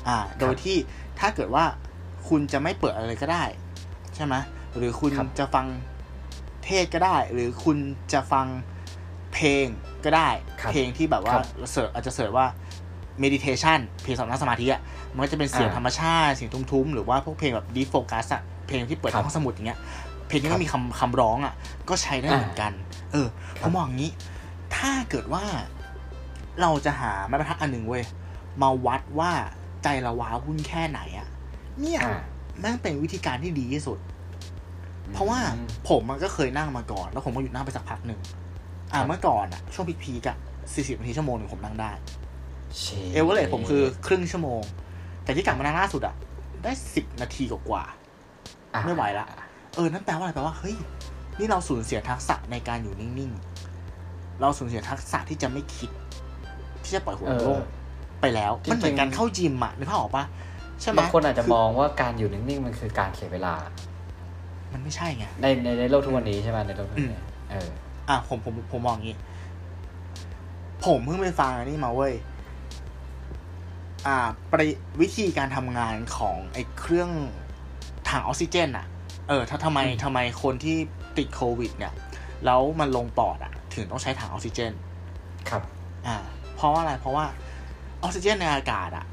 [0.09, 0.77] อ่า โดยที่
[1.21, 1.65] ถ้าเกิดว่า
[2.29, 3.45] คุณจะไม่เปิดอะไรก็ได้
[4.15, 4.35] ใช่ไหม
[4.77, 5.67] หรือคุณครับจะฟัง
[6.65, 7.77] เทศก็ได้ หรือคุณ
[8.13, 8.47] จะฟัง
[9.35, 9.67] เพลง
[10.05, 10.29] ก็ได้
[10.61, 12.47] ครับเพลงที่แบบว่าครับเสิร์ชอาจจะเสิร์ชว่า
[13.23, 14.81] meditation เพลงสำหรับนั่งสมาธิอะ
[15.15, 19.79] มันก็จะเป็นเสียงอ่าธรรมชาติเสียงทุ้มๆ หรือว่าพวกเพลงแบบ deep focus อะเพลงที่เปิดครับห้องสมุดอย่างเงี้ย
[20.29, 21.55] เพลงที่ครัไม่บมีคำคำร้องอะ
[21.89, 22.73] ก็ใช้ได้อ่าเหมือนกัน
[23.13, 23.29] เออ
[23.61, 24.11] คผรับมมองอย่างนี้
[24.77, 25.45] ถ้าเกิดว่า
[26.61, 28.03] เราจะหาไม้บรรทัดอันหนึ่งเว้ย
[28.63, 29.31] มาวัดว่า
[29.83, 31.29] ใจเราว้าวุ่นแค่ไหนอะ
[31.81, 32.19] เนี่ยอ่า
[32.61, 33.99] แม่งเป็นวิธีการที่ดีที่สุด
[35.13, 35.39] เพราะว่า
[35.89, 38.21] ผมมันก็เคยนั่งมาก่อน แล้วผมก็หยุดนั่งไปสักพักหนึ่ง
[38.93, 40.37] อ่าครับเมื่อก่อนอะช่วงพีคๆอะ
[40.75, 41.91] สี่สิบนาทีชั่วโมงหนึ่งผมนั่งได้
[42.77, 44.63] เชี่ยเอเวอเรสผมคือครึ่งชั่วโมง
[45.25, 46.15] แต่ที่กลับมานั่งล่าสุดอะ
[46.65, 49.27] ได้สิบนาทีกว่าๆอะไม่ไหวละ
[49.77, 50.77] เออนั่นแปลว่าอะไรแปลว่าเฮ้ย
[51.39, 55.91] นี่เราสูญเสียทักษะในการอยู่นิ่งๆ เราสูญเสียทักษะที่จะไม่คิด
[56.85, 57.61] ที่จะปล่อยหัวเออโล่ง
[58.21, 60.25] ไปแล้วจริงๆมันเหมือนการเข้ายิมอะนึกภาพออกปะ
[60.81, 63.55] ใช่ไหมบางคนอาจจะมองว่าการอยู่นิ่งๆ มันคือการเสียเวลา
[64.73, 67.21] มันไม่ใช่ไงในในในโลกทุกวันนี้ใช่ไหมในโลกทุกวันนี้
[67.51, 67.69] เออ
[68.09, 69.19] อะผมผมผมมองอย่างนี้
[70.85, 72.15] ผมเพิ่งไปฟังอันนี้มาเว้ย
[74.07, 74.17] อ่า
[74.53, 74.67] ประ
[75.01, 77.11] วิธีการทำงานของไอ้เครื่อง
[78.11, 78.87] ถังออกซิเจนอะ
[79.29, 80.77] เออ ถ้าทำไมอืมทำไมคนที่
[81.19, 81.93] ติดโควิด เนี่ย
[82.45, 84.73] แล้วมันลงปอดอะถึงต้องใช้ถังออกซิเจน
[85.49, 85.63] ครับ
[86.07, 86.17] อ่า
[86.57, 87.25] เพราะว่าอะไร เพราะว่า
[88.03, 89.07] ออกซิเจนในอากาศอะ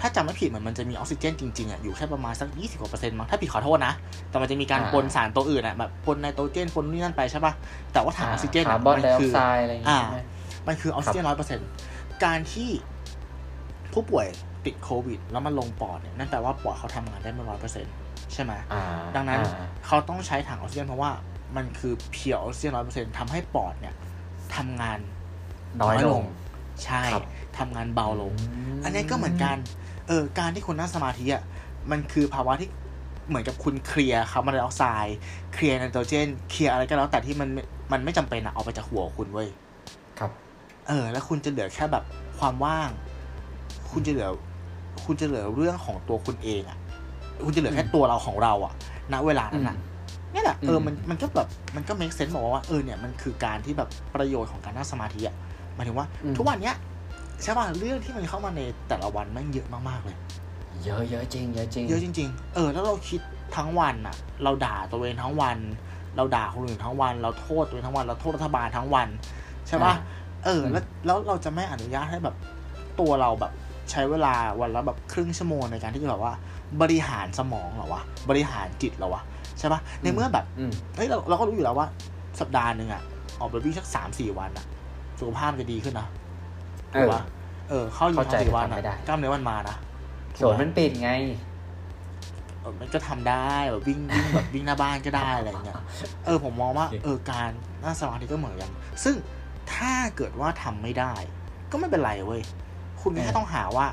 [0.00, 3.92] ถ้าจำไม่ผิดเหมือนมันจะมีออกซิเจนจริงๆอะอยู่แค่ประมาณสักยี่สิบกว่าเปอร์เซ็นต์มั้งถ้าผิดขอโทษนะ
[4.30, 7.52] แต่มันจะมีการปนสารตัวอื่นอะแบบปนไนโตรเจนปนนี่นั่นไปใช่ป่ะ
[7.92, 10.18] แต่ว่าถังออกซิเจนคาอะร์บอนมัไดออคืกไซด์อะไรอย่างเงี้ยอ่าใช่ไหม
[10.68, 11.68] มันคือออกซิเจนร้อยเปอร์เซ็นต์
[12.24, 12.70] การที่
[13.92, 14.26] ผู้ป่วย
[14.66, 17.94] ติดโควิด แล้วมันลงปอดเนี่ยนั่นแปลว่าปอดเขาทำงานได้ไม่ร้อยเปอร์เซ็นต์
[18.32, 18.82] ใช่ไหมอ่า
[19.16, 21.10] ดังนั้นอ่าเขาต้องใช้ถังออกซิเจนเพราะว่า
[21.56, 23.94] มันคือ pure ออกซิเจนร้อยเปอร์เซ็นต์ทำให้ปอดเนี่ย
[24.56, 24.98] ทำงาน
[25.82, 26.22] น้อยลง
[26.84, 27.22] ใช่ครับ
[27.58, 28.34] ทำงานเบาลง
[28.84, 29.56] อันนี้ก็เหมือนกัน
[30.08, 31.42] เออการที่คุณนั่งสมาธิอะ
[31.90, 32.68] มันคือภาวะที่
[33.28, 35.16] เหมือนกับคุณเคลียร์คาร์บอนไดออกไซด์
[35.54, 37.48] เคลียร์ไนโตรเจนเคลียร์อะไรก็แล้วแต่ที่มัน
[37.92, 39.48] มันไม่จำเป็นอะออกไปจากหัวคุณเว้ย
[40.18, 40.30] ครับ
[40.88, 42.04] เออ แล้วคุณจะเหลือแค่แบบ
[42.38, 42.88] ความว่าง
[43.90, 44.28] คุณจะเหลือ
[45.04, 46.78] คุณจะเหลือเรื่องของตัวคุณเองอะ
[47.44, 48.72] คุณจะเหลือแค่ตัวเราของเราอะ
[49.12, 49.76] ณเวลานั้นอะ
[50.34, 55.36] นี่แหละเออมันมันก็แบบมันก็ make sense บอกว่าเออเนี่ยมันคือการที่แบบประโยชน์ของการนั่งสมาธิอะ
[55.74, 56.76] หมายถึงว่าอืมทุกวันเนี้ย
[57.42, 60.16] ใช่ป่ะเรื่องที่มันเข้ามาในแต่ละวันแมันเยอะมากๆเลย
[60.84, 63.20] เยอะเยอะจริงเยอะจริงเยอะจริง ๆ เออ แล้วเราคิด
[63.56, 65.58] ทั้งวันอะเราด่าตัวเองทั้งวัน
[66.16, 69.08] เราด่าคนอื่นทั้งวัน เราโทษตัวเองทั้งวัน เราโทษรัฐบาลทั้งวัน
[69.68, 70.02] ใช่ปะอ่า
[70.44, 72.36] เออ แล้วแล้วเราจะไม่อนุญาตให้แบบ
[73.00, 73.52] ตัวเราแบบ
[73.90, 76.32] ใช้เวลาวันละแบบครึ่งชั่วโมงในการที่จะแบบว่า
[76.82, 79.22] บริหารสมองเหรอวะบริหารจิตเหรอวะ
[79.58, 81.86] ใช่ปะในเมื่อแบบอืมเฮ้ยเราเราก็รู้อยู่แล้วว่า
[82.40, 83.02] สัปดาห์หนึ่งอะ
[83.40, 84.66] ออกไปวิ่งสักสามสี่วันอะ
[85.18, 86.17] สุขภาพมันจะดีขึ้นนะเอ
[86.92, 87.22] ถูกอปะ
[87.68, 89.76] เออ เข้าอยู่เข้าใจสามสี่วันทำไม่อะได้กล้ามเนื้อมันมานะ
[90.38, 91.10] สวนมันปิดไง
[92.60, 95.76] เออมันก็ทำได้แบบวิ่งวิ่งแบบวิ่งหน้าบ้านก็ได้อะไรอย่างเงี้ย
[96.26, 97.50] เออผมมองว่าโอเคเออการ
[97.82, 98.70] นั่งสมาธิก็เหมือนกัน
[99.04, 99.16] ซึ่ง
[99.74, 101.12] ถ้าเกิดว่าทำไม่ได้
[101.70, 102.42] ก็ไม่เป็นไรเว้ย
[103.02, 103.86] คุณแค่ต้องหาว่า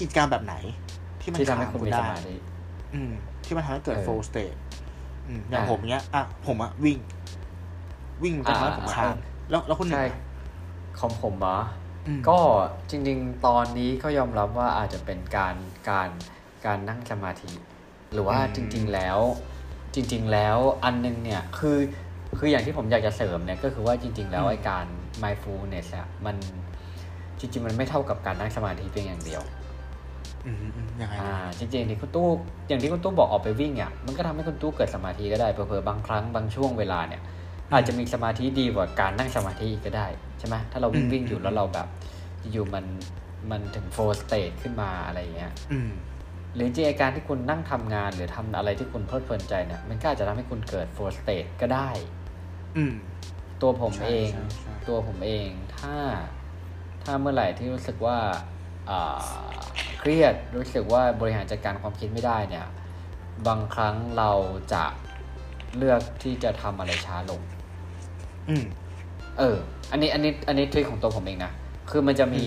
[0.00, 0.54] กิจกรรมแบบไหน
[1.20, 2.34] ที่มันที่ทำให้ขาคุณคุณมีสได้มาธิ
[2.94, 3.12] อืม
[3.44, 4.56] ที่มันทำให้เกิดเออ flow state
[5.26, 6.98] อืมอย่างอ่าผมเนี้ยอะผมอะวิ่ง
[8.22, 9.14] วิ่งมันจะทำให้อ่าผมค้างอ่า
[9.50, 10.18] แล้วแล้วคุณหนึ่งใช่อะ
[11.00, 11.58] ของผมเหรอ
[12.06, 12.38] อืมก็
[12.90, 15.54] จริง ๆ ตอนนี้ก็ยอมรับว่าอาจจะเป็นการ
[15.90, 16.10] การ
[16.66, 17.52] การนั่งสมาธิ
[18.12, 19.18] หรือว่าจริง ๆ แล้ว
[19.94, 21.78] จริง ๆ แล้วอันนึงเนี่ยคือ
[22.38, 24.86] คืออย่างที่ผมอยากจะเสริมเนี่ยก็คือว่าจริง ๆ แล้วไอ้การ
[25.22, 26.36] mindfulness อะมัน
[27.40, 29.42] จริง ๆ มันไม่เท่ากับการนั่งสมาธิเพียงอย่างเดียว
[30.46, 32.28] อืมอืมยังไงอ่าจริงๆที่คุณตู้
[32.68, 37.22] อย่างที่คุณตู้บอกออกไปวิ่งอะมันก็ทำให้คุณตู้เกิดสมาธิก็ได้เผลอๆบางครั้งบางช่วงเวลาเนี่ย
[37.72, 40.06] อาจจะมีสมาธิดีกว่าการนั่งสมาธิอีกก็ได้
[40.38, 41.88] ใช่ไหมถ้าเราวิ่งวิ่งอยู่แล้วเราแบบ
[42.52, 42.84] อยู่ๆมัน
[43.50, 45.90] มันถึง flow state ขึ้นมาอะไรอย่างเงี้ยอืม
[46.54, 51.90] หรือจริงๆไอ้การที่คุณนั่งทำงานหรือทำอะไรที่คุณเพลิดเพลินใจเนี่ยมันก็อาจจะทำให้คุณเกิด flow state ก็ได้
[52.76, 52.94] อืม
[53.62, 55.96] ตัวผมใช่เองใช่ใช่ตัวผมเองถ้า
[57.04, 58.18] ถ้าเมื่อไหร่ที่รู้สึกว่า
[58.90, 59.24] อ่า
[59.98, 62.66] เครียดรู้สึกว่าบริหารจัดการความคิดไม่ได้เนี่ย
[63.46, 64.30] บางครั้งเรา
[64.72, 64.84] จะ
[65.76, 67.59] เลือกที่จะทำอะไรช้าลงอืม
[69.38, 69.56] เออ
[69.90, 71.52] อันนี้อันนี้อันนี้ trick ของตัวผมเองนะ
[71.90, 72.44] คือมันจะมี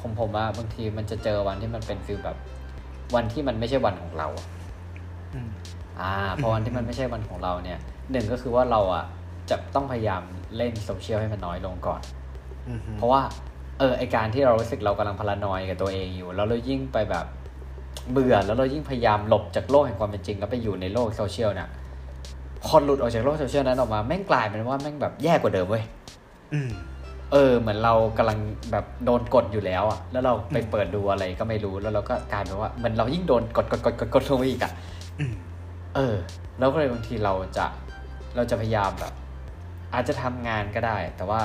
[0.00, 2.36] ผมผมว่าบางทีมันจะเจอวันที่มันเป็น feel แบบ
[3.14, 4.46] วันที่มันไม่ใช่วันของเราอะ
[5.34, 5.48] อืม
[6.00, 6.12] อ่า
[6.42, 7.78] พอวันที่มันไม่ใช่วันของเราเนี่ย
[8.10, 9.04] หนึ่งก็คือว่าเราอะ
[9.50, 10.22] จะต้องพยายาม
[10.56, 12.00] เล่นโซเชียลให้มันน้อยลงก่อน
[12.68, 13.22] อืมเพราะว่า
[13.78, 17.26] เออไอ้การที่เรารู้สึกเรากำลัง paranoid กับตัวเองอยู่ แล้วเรายิ่งไปแบบ
[18.12, 21.68] เบื่อแล้วเรายิ่งพยายามหลบจากโลกแห่งความเป็นจริง แล้วไปอยู่ในโลกโซเชียลเนี่ย
[22.64, 25.84] พอหลุดออกจากโลกโซเชียลนั้นออกมาแม่งกลายเป็นว่าแม่งแบบแย่กว่าเดิมเว้ย
[26.52, 26.70] อืม
[27.32, 28.38] เออ เหมือนเรากำลัง
[28.72, 34.72] แบบโดนกดอยู่แล้วอะแล้วเราไปเปิดดูอะไรก็ไม่รู้แล้วเราก็กลายเป็นว่าเหมันเรายิ่งโดนกดกดกดกดกดลงไปอีกอะ
[35.18, 35.32] อืม
[35.96, 36.14] เออ
[36.58, 37.66] แล้วก็เลยบางทีเราจะ
[38.36, 39.12] เราจะพยายามแบบ
[39.94, 41.40] อาจจะทำงานก็ได้ แต่ว่า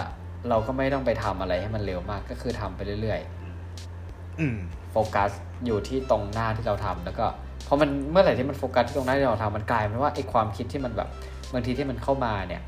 [0.49, 3.19] เราก็ไม่ต้องไปทำอะไรให้มันเร็วมากก็คือทำไปเรื่อย
[4.39, 5.31] อืมๆโฟกัส
[5.65, 7.25] อยู่ที่ตรงหน้าที่เราทำแล้วก็
[7.67, 11.09] พอมันเมื่อไหร่ที่มันโฟกัสที่ตรงหน้าที่เราทำมันกลายเป็นว่าไอ้ความคิดที่มันแบบ
[11.53, 12.61] บางทีที่มันเข้ามาเนี่ย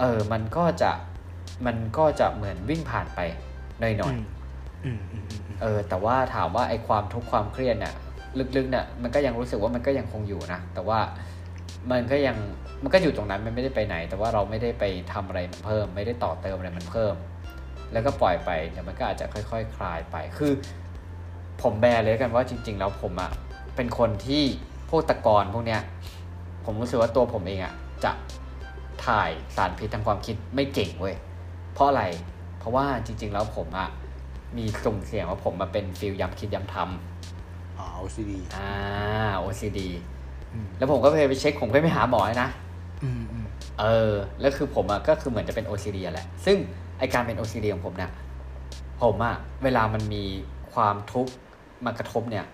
[0.00, 0.90] เออมันก็จะ
[1.66, 3.20] มันก็จะเหมือนวิ่งผ่านไป
[3.80, 7.94] หน่อยๆอืมอืมอืมอืมเออ แต่ว่าถามว่าไอ้ความทุกข์ความเครียดเนี่ย
[8.56, 10.98] ลึกๆเนี่ยมันก็ยังรู้สึกว่ามันก็ยังคงอยู่นะแต่ว่า
[11.90, 12.36] มันก็ยัง
[12.82, 17.14] มันก็อยู่ตรงนั้นมันไม่ได้ไปไหน แต่ว่าเราไม่ได้ไปทำอะไรมันเพิ่ม ไม่ได้ต่อเติมอะไรมันเพิ่ม
[17.92, 20.52] แล้วก็ปล่อยไปเดี๋ยวมันก็อาจจะค่อยๆคคลายไปคือ
[21.62, 23.30] ผมแบร์เลยกันว่าจริง ๆ แล้วผมอะ
[23.76, 24.42] เป็นคนที่
[24.90, 25.80] พวกตะกอนพวกเนี้ย
[26.64, 28.12] ผมรู้สึกว่าตัวผมเองอะจะ
[29.06, 31.14] ถ่ายสารพิษทางความคิดไม่เก่งเว้ย
[31.74, 32.04] เพราะอะไร
[32.58, 33.88] เพราะว่าจริง ๆ แล้วผมอะ
[34.58, 36.76] มีกลุ่มเสี่ยงว่าผมมาเป็นฟิลย้ำคิดย้ำท
[37.78, 38.70] อ๋อ OCD ำอ่า
[39.42, 39.80] OCD
[40.52, 42.48] อืมแล้วผมก็เคยไปเช็คผมก็ไปหาหมอนะ
[43.02, 43.46] อืมอืม
[43.80, 46.56] เออ แล้วคือผมอะก็คือเหมือนจะเป็น OCD อะแหละ ซึ่ง
[46.98, 48.10] ไอการเป็น OCD ของผมเนี่ย
[49.02, 50.24] ผมอะเวลามันมี
[50.72, 51.32] ความทุกข์
[51.84, 52.44] มากระทบเนี่ย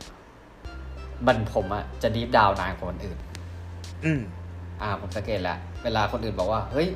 [1.27, 3.19] มันผมอะจะดีฟดาวนานกว่าคนอื่น
[4.05, 4.21] อืม
[4.83, 6.89] อ่าผมสังเกตแล้วเวลาคนอื่นบอกว่า เฮ้ย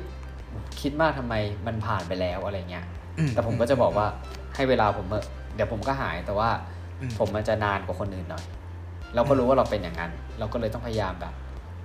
[0.81, 1.33] คิดมากทำไม
[1.67, 2.85] มันผ่านไปแล้วอะไรเงี้ย
[3.17, 4.07] อืมแต่ผมก็จะบอกว่า
[4.55, 6.49] ให้เวลาผมเถอะเดี๋ยวผมก็หายแต่ว่า
[6.99, 8.43] อืมผมมันจะนานกว่าคนอื่นหน่อย
[9.15, 11.33] เราก็รู้ว่าเราเป็นอย่างนั้น เราก็เลยต้องพยายามแบบ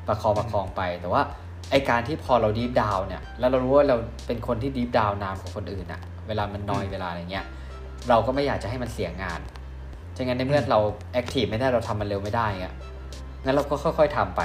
[0.06, 1.22] ประคองประคองไป แต่ว่า
[1.70, 7.46] ไอการที่พอเราดีฟดาวเนี่ย แล้วเรารู้ว่าเราเป็นคนที่ดีฟดาวนานกว่าคนอื่นอะเวลามันนอยอืมเวลาอะไรเงี้ย
[8.08, 9.40] เราก็ไม่อยากจะให้มันเสียงาน
[10.20, 10.80] ฉะนั้นในเมื่อเรา
[11.12, 12.74] แอคทีฟไม่ได้เราทำมันเร็วไม่ได้เงี้ย
[13.44, 14.42] งั้นเราก็ค่อย ๆทำไป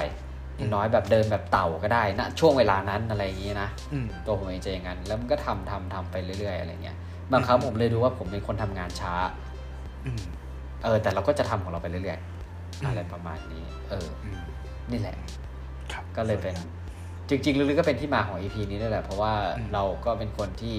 [0.58, 6.98] อย่างน้อยแบบเดินแบบเต่าก็ได้นะช่วงเวลานั้นอะไรอย่างงี้นะอืมตัวผมเองจะอย่างนั้นแล้วมันก็ทำทำทำไปเรื่อย ๆ อะไรเงี้ย
[7.32, 9.14] บางครั้งอืมผมเลยดูว่าผมเป็นคนทำงานช้า
[10.06, 10.22] อืม
[10.84, 12.20] เออ แต่เราก็จะทำของเราไปเรื่อย
[12.82, 14.42] อืมๆอะไรประมาณนี้ เอออืม
[14.92, 15.16] นี่แหละ
[15.92, 16.56] ครับก็เลยเป็น
[17.30, 20.76] จริงๆลึกๆก็เป็นที่มาของ EP นี้ด้วยแหละเพราะว่าอืมเราก็เป็นคนที่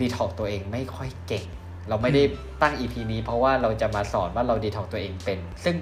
[0.00, 1.46] ดีท็อกตัวเองไม่ค่อยเก่ง
[1.88, 2.22] เราไม่ได้
[2.62, 5.74] ตั้ง EP นี้เพราะว่าเราจะมาสอนว่าเราดีท็อกตัวเองเป็น ซึ่ง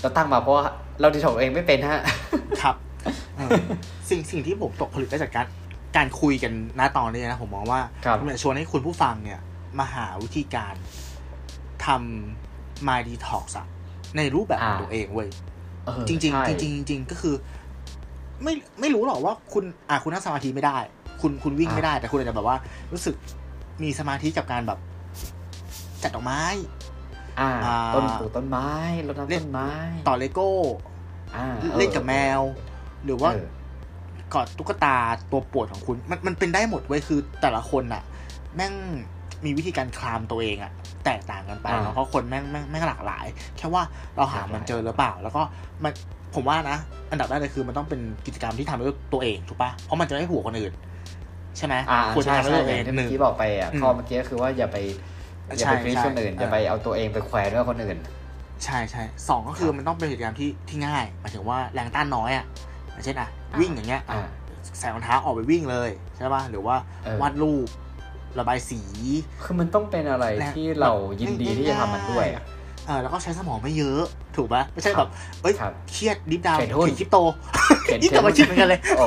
[0.00, 0.64] เราตั้งมาเพราะว่า
[1.00, 2.02] เราดีท็อกตัวเองไม่เป็นฮะ
[2.62, 2.76] ครับ
[3.36, 3.50] เออ
[4.10, 5.46] สิ่งสิ่งที่ผมตกผลึกได้จากการ
[5.96, 9.40] การคุยกันณตอนนี้นะผมมองว่าครับผมอยากชวนให้คุณผู้ฟังเนี่ย
[9.78, 10.74] มาหาวิธีการ
[11.86, 13.66] ทำ My Detox อะ
[14.16, 15.28] ในรูปแบบของอ่าตัวเองเว้ย
[15.86, 17.34] เออจริงใช่ๆจริงๆจริงๆก็คือ
[18.42, 20.78] ไม่ไม่รู้หรอกว่าคุณอะคุณนั่งสมาธิไม่ได้
[21.20, 22.56] คุณคุณวิ่งไม่ได้แต่คุณอาจจะแบบว่า
[22.92, 23.14] รู้สึก
[23.82, 24.78] มีสมาธิกับการแบบ
[26.02, 26.42] จัดดอกไม้
[27.40, 28.68] อ่าอ่า ต้นปลูกต้นไม้
[29.06, 29.70] รดน้ำเล่นต้นไม้
[30.08, 30.50] ต่อเลโก้
[31.36, 32.40] อ่าออเล่นกับแมว
[33.04, 33.46] หรือว่าเออ
[34.34, 34.96] กอดตุ๊กตา
[35.30, 38.02] ตัวโปรดของคุณ มันมันเป็นได้หมดเว้ยคือแต่ละคนอะ
[38.56, 38.72] แม่ง
[39.44, 40.72] มีวิธีการคลามตัวเองอะ
[41.04, 43.26] แตกต่างกันไปอ่าเนาะเพราะคนแม่งแม่งแม่งหลากหลาย
[43.56, 43.82] แค่ว่า
[44.16, 45.42] เราหามันหลากหลายเจอหรือเปล่า แล้วก็
[45.84, 45.92] มัน
[46.34, 46.78] ผมว่านะ
[47.10, 50.72] อันดับแรกเลยคือมันต้องเป็นกิจกรรมที่ทำด้วยตัวเองถูกปะเพราะมันจะไม่หัวคนอื่น
[51.56, 54.78] ใช่ไหมอ่าควรจะใช่ทำด้วยใช่ตัวเองที่หเมื่นึ่องกี้บอกไปอะอืมข้อเมื่อกี้ก็คือว่าอย่าไป
[55.56, 57.98] อย่าใช่ไปฟรีใช่คนอื่นเอออย่าไปเอาตัวเองไปแขวนด้วยคนอื่น
[58.64, 62.44] ใช่ใช่สองก็คือครับมันต้องเป็นกิจกรรมที่ที่ง่ายหมายถึงว่าแรงต้านน้อยอะ
[62.92, 64.26] อย่างเช่นอะอ่าวิ่งอย่างเงี้ยอ่า
[64.78, 67.52] ใส่รองเท้าออกไปวิ่งเลยใช่ปะหรือว่าเออวาดรู
[68.34, 68.80] ประบายสี
[69.42, 72.42] คือมันต้องเป็นอะไรและที่เรายินดีที่จะทำมันด้วยอะ
[72.86, 74.02] เออแล้วก็ใช้สมองไม่เยอะ
[74.36, 75.08] ถูกปะไม่ใช่แบบ
[75.42, 77.18] เอ้ยครับเครียดดิฟดาวเทรดหุ้นถึงคริปโต
[77.84, 79.04] เขียนนี่กลับมาคิดเหมือนกันเลยโอ้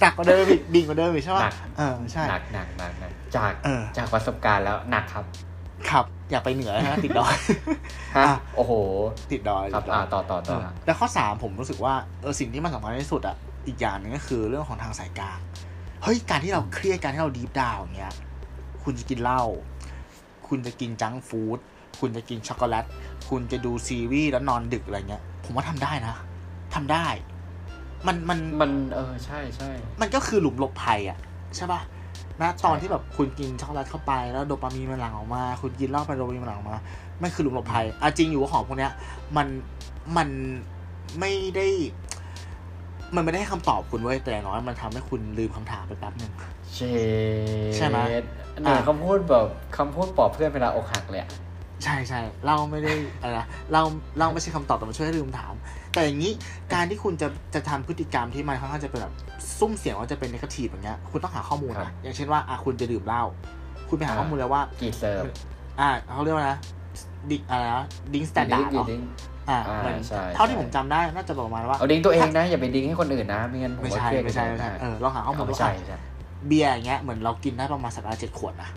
[0.00, 5.24] หนักกว่าเดิมอีกดิ่งกว่าเดิมอีกใช่ปะหนักเออใช่หนักหนักหนักหนักจากเออจากประสบการณ์แล้วหนักครับ
[5.90, 7.36] ขับ อยากไปเหนือนะติดดอย
[8.16, 8.72] ฮะอะโอ้โห
[9.30, 15.38] ติดดอยครับติดดอ่าอยต่อต่อเอต่ออแล้วข้อสามผมรู้สึกว่าเออสิ่งที่มันสำคัญที่สุดอะอีกอย่างหนึงก็คือเรื่องของทางสายกลาง
[16.02, 18.14] เฮ้ยการที่เราเครียดการที่เราดีฟดาวอย่างเงี้ย
[18.84, 19.42] คุณจะกินเหล้า
[20.48, 21.58] คุณจะกินจังก์ฟู้ด
[22.00, 22.84] คุณจะกินช็อกโกแลต
[23.28, 26.14] คุณจะดูซีรีส์แล้วนอนดึกอะไรเงี้ย ผมว่าทำได้นะ
[26.74, 27.06] ทำได้
[28.06, 29.70] มันมันมันเออใช่ใช่
[30.00, 31.18] มันก็คือหลุมหลบภัยอะ
[31.56, 31.80] ใช่ปะ
[32.40, 36.78] นะตอนที่ใช่คแบรับบคุณกินช็อกโกแลตเข้าไปแล้วโดปามีนมันหลั่งออกมา คุณกินเหล้าไปโดปามีนมันหลั่งออกมา
[37.22, 38.92] มันคือหลุมหลบภัยอะจริงอยู่ว่าของพวกเนี้ย
[39.36, 39.46] มัน
[40.16, 40.28] มัน
[41.20, 41.66] ไม่ได้
[43.14, 46.32] มันไม่ได้ให้คำตอบคุณเว้ยแต่อย่างน้อยมันทำให้คุณลืมคำถามไปแป๊บหนึ่ง
[46.74, 46.80] เช
[47.76, 47.98] ใช่ไหม
[48.62, 49.46] เนี่ยอะคำพูดแบบ
[49.76, 51.30] คำพูดปลอบเพื่อนเวลาอกหักเลยอะ
[51.84, 53.82] ใช่ใช่เราไม่ได้อะไรนะเรา
[54.18, 55.54] เราไม่ใช่คำตอบแต่มันช่วยให้ลืมถาม
[55.92, 56.32] แต่อย่างนี้
[56.74, 59.14] การที่คุณจะจะทำพฤติกรรมที่มันค่อนข้างจะเป็นแบบ
[59.58, 63.22] ซุ่มเสียงว่าจะเป็นนกาทีฟอย่างเงี้ยคุณต้องหาข้อมูลนะอย่างเช่นว่าอะคุณจะดื่มเหล้า
[63.88, 65.24] คุณไปหาข้อมูลเลยว่ากีเซิร์ฟ
[65.80, 66.58] อ่าเขาเรียกว่านะ
[67.30, 69.02] ดิอะไรนะดิ้งสแตนดาร์ดดิ้งเหรอดิ้ง
[69.50, 75.98] อ่าอ่ามันใช่เท่าที่ใช่ผมจำได้น่าจะประมาณว่าเอาดิ้งตัวเองนะอย่าไปดิ้งให้คนอื่นนะไม่งั้นผมไม่ว่าใช่เครียดไม่ใช่ไม่ใช่เออลองหาข้อมูลไม่ว่าใช่อะใช่
[76.46, 78.68] เบียร์อย่างเงี้ยเหมือนเรากินได้ประมาณสัปดาห์เจ็ดขวดนะ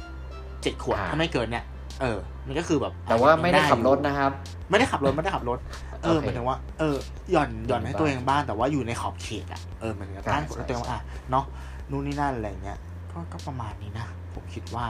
[0.61, 1.63] เจ็ดขวดอ่าถ้าไม่เกินเนี่ย
[2.01, 4.31] เออ มันก็คือแบบ แต่ว่าไม่ได้อยู่ขับรถนะครับ
[4.69, 5.59] ไม่ได้ขับรถไม่ได้ขับรถ
[6.03, 6.95] เออโอเคหมายถึงว่าเออ
[7.31, 11.01] หย่อนหย่อนให้บ้างตัวเองบ้างแต่ว่าอยู่ในขอบเขตอะเออเหมือนกับใช่ตั้งกฎให้ตัวเองว่าใช่อะ
[11.31, 11.45] เนาะ
[11.91, 12.79] นู่นนี่นั่นอะไรเงี้ย
[13.11, 14.87] ก็ก็ประมาณนี้นะผมคิดว่า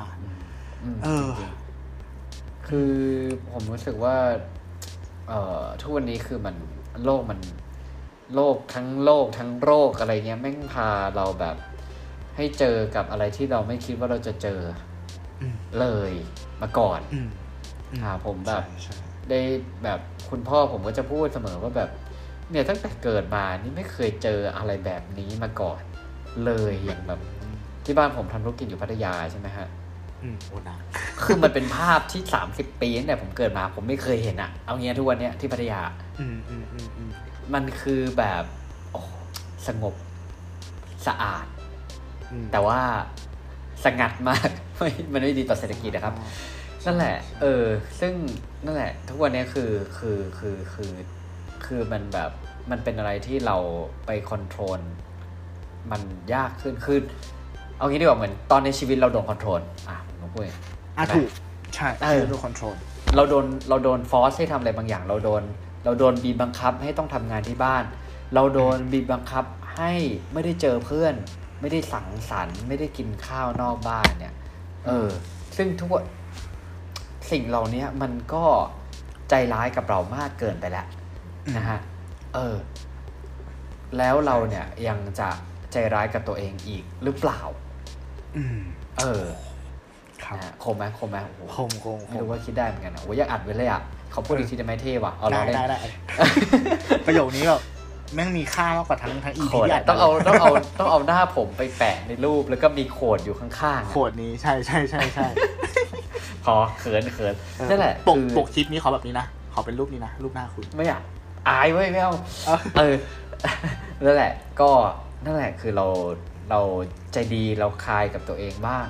[0.96, 2.94] มเออจริงๆคือ
[3.52, 4.16] ผมรู้สึกว่า
[5.28, 6.56] เอ่อทุกวันนี้คือมัน
[7.04, 7.40] โลกมัน
[8.36, 11.56] โลกทั้งโลกทั้งโรคอะไรเงี้ยแม่งพาเราแบบ
[12.36, 14.60] ให้เจอกับอะไรที่เราไม่คิดว่าเราจะเจอ
[15.42, 16.12] อืมเลย
[16.62, 17.30] มาก่อนอืม
[17.92, 19.42] อือ่าผมแบบใช่ใช่ ได้
[19.84, 20.00] แบบ
[20.30, 21.90] คุณพ่อผมก็จะพูดเสมอว่าแบบ
[22.52, 25.82] เนี่ยตั้งแต่เกิดมานี่ไม่เคยเจออะไรแบบนี้มาก่อน
[26.46, 27.20] เลยอย่างแบบ
[27.86, 29.68] ที่บ้านผมทำธุรกิจอยู่พัทยาใช่ไหมฮะ
[30.24, 30.80] อืมโอ้หนัก
[31.24, 35.82] คือมันเป็นภาพที่สามสิบปีตั้งแต่ผมเกิดมาผมไม่เคยเห็นอะเอางี้ทุกวันเนี้ยที่พัทยา
[36.20, 37.10] อืมอืมอืมอืม
[37.54, 38.44] มันคือแบบ
[38.92, 39.02] โอ้
[39.68, 39.94] สงบ
[41.08, 41.46] สะอาด
[42.32, 42.80] อืมแต่ว่า
[43.86, 46.14] สงัดมากไม่มันไม่ดีต่อเศรษฐกิจนะครับ
[46.86, 47.66] นั่นแหละ เออ
[48.00, 48.14] ซึ่ง
[48.66, 50.92] นั่นแหละ ทุกวันนี้คือคือคือคือ
[51.66, 52.32] คือมันแบบ
[52.72, 53.58] มันเป็นอะไรที่เรา
[54.06, 54.80] ไป control
[55.92, 56.02] มัน
[56.34, 57.00] ยากขึ้นคือ
[57.78, 60.58] เอางี้ดีกว่าเหมือนตอนในชีวิตเราโดน control อะผมพูดอย่าง
[60.98, 61.30] อะใช่ไหมถูก
[61.76, 62.74] ใช่เออคือ control
[63.16, 65.44] เราโดนเราโดน force ให้ทำอะไรบางอย่าง เราโดน
[65.86, 67.84] เราโดนบีบบังคับให้ต้องทำงานที่บ้าน
[68.34, 69.94] เราโดนบีบบังคับให้
[70.34, 71.14] ไม่ได้เจอเพื่อน
[71.62, 74.34] ไม่ได้สังสรรค์ ไม่ได้กินข้าวนอกบ้านเนี่ย
[74.88, 75.10] เออ
[75.58, 76.06] ซึ่งทุกวัน
[77.32, 78.46] สสิ่งเหล่านี้มันก็
[79.30, 80.88] ใจร้ายกับเรามากเกินไปแล้ว
[81.58, 81.80] นะฮะ
[82.36, 82.56] เออ
[83.98, 85.30] แล้วเราเนี่ยยังจะ
[85.72, 87.40] ใจร้ายกับตัวเองอีกหรือเปล่า
[88.38, 88.60] อืม
[89.00, 89.24] เออ
[90.24, 95.80] ครับนะฮะคมไหมคมไหมโอ้โหคมคมคไม่มรู้ว่าคิดได้เหมือนกันนะโอ้ยอยากอัดไว้เลยอะเขาพูดอีกทีจะไม่เท่ว่ะเอาได้เราเล่นได้ได้
[97.06, 97.62] ประโยคนี้แบบ
[98.16, 105.28] แม่งมีค่ามากกว่าทั้งทั้งอีโขพีดที่อะอัดต้องเอาต้องเอาต้องเอาหน้าผมไปแปะในรูปแล้วก็มีโขดอยู่ข้างๆอะโขดนี้ใช่ใช่ใช่ใช่
[106.44, 111.02] พอเขินเขินเออนั่นแหละปกคือปกคลิปนี้ขอแบบนี้นะขอเป็นรูปนี้นะรูปหน้าคุณไม่อยาก
[111.50, 112.14] อายเว้ยไม่เอา
[112.46, 112.96] เออเออ
[114.04, 114.70] นั่นแหละ ก็
[115.26, 115.86] นั่นแหละคือเรา
[116.50, 116.60] เรา
[117.14, 118.88] ใจดีเราคลายกับตัวเองบ้าง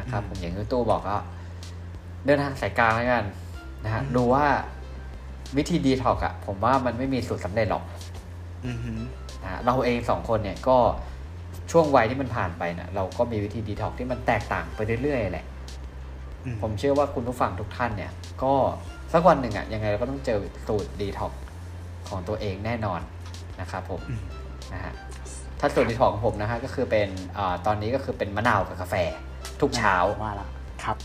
[0.00, 1.16] นะครับ ผมอย่างที่ตู้บอกก็
[2.26, 3.24] เดินทางสายกลางแล้วกัน
[3.84, 4.46] นะฮะดูว่า
[5.56, 7.84] วิธีดีท็อกอะผมว่ามันไม่มีสูตรสำเร็จหรอก
[8.66, 9.00] อือหือ
[9.42, 10.78] นะฮะเราเองสองคนเนี่ยก็
[11.70, 15.49] ช่วงวัยที่มันผ่านไปเนี่ยเราก็มีวิธีดีท็อกที่มันแตกต่างไปเรื่อยๆแหละอืม
[16.62, 18.12] ผมเชื่อว่าคุณผู้ฟังทุกท่านเนี่ย
[18.42, 18.54] ก็
[19.12, 21.32] สักวันหนึ่งอะยังไงเราก็ต้องเจอสูตรดีท็อก
[22.08, 23.00] ของตัวเองแน่นอน
[23.60, 24.00] นะครับผม
[24.72, 24.92] นะฮะ
[25.60, 28.94] ถ้าสูตรดีท็อกของผมนะฮะก็คือเป็นอาตอนนี้ก็คือเป็นมะนาวกับกาแฟ
[29.60, 30.48] ทุกเช้าว่าละ
[30.84, 30.96] ครับ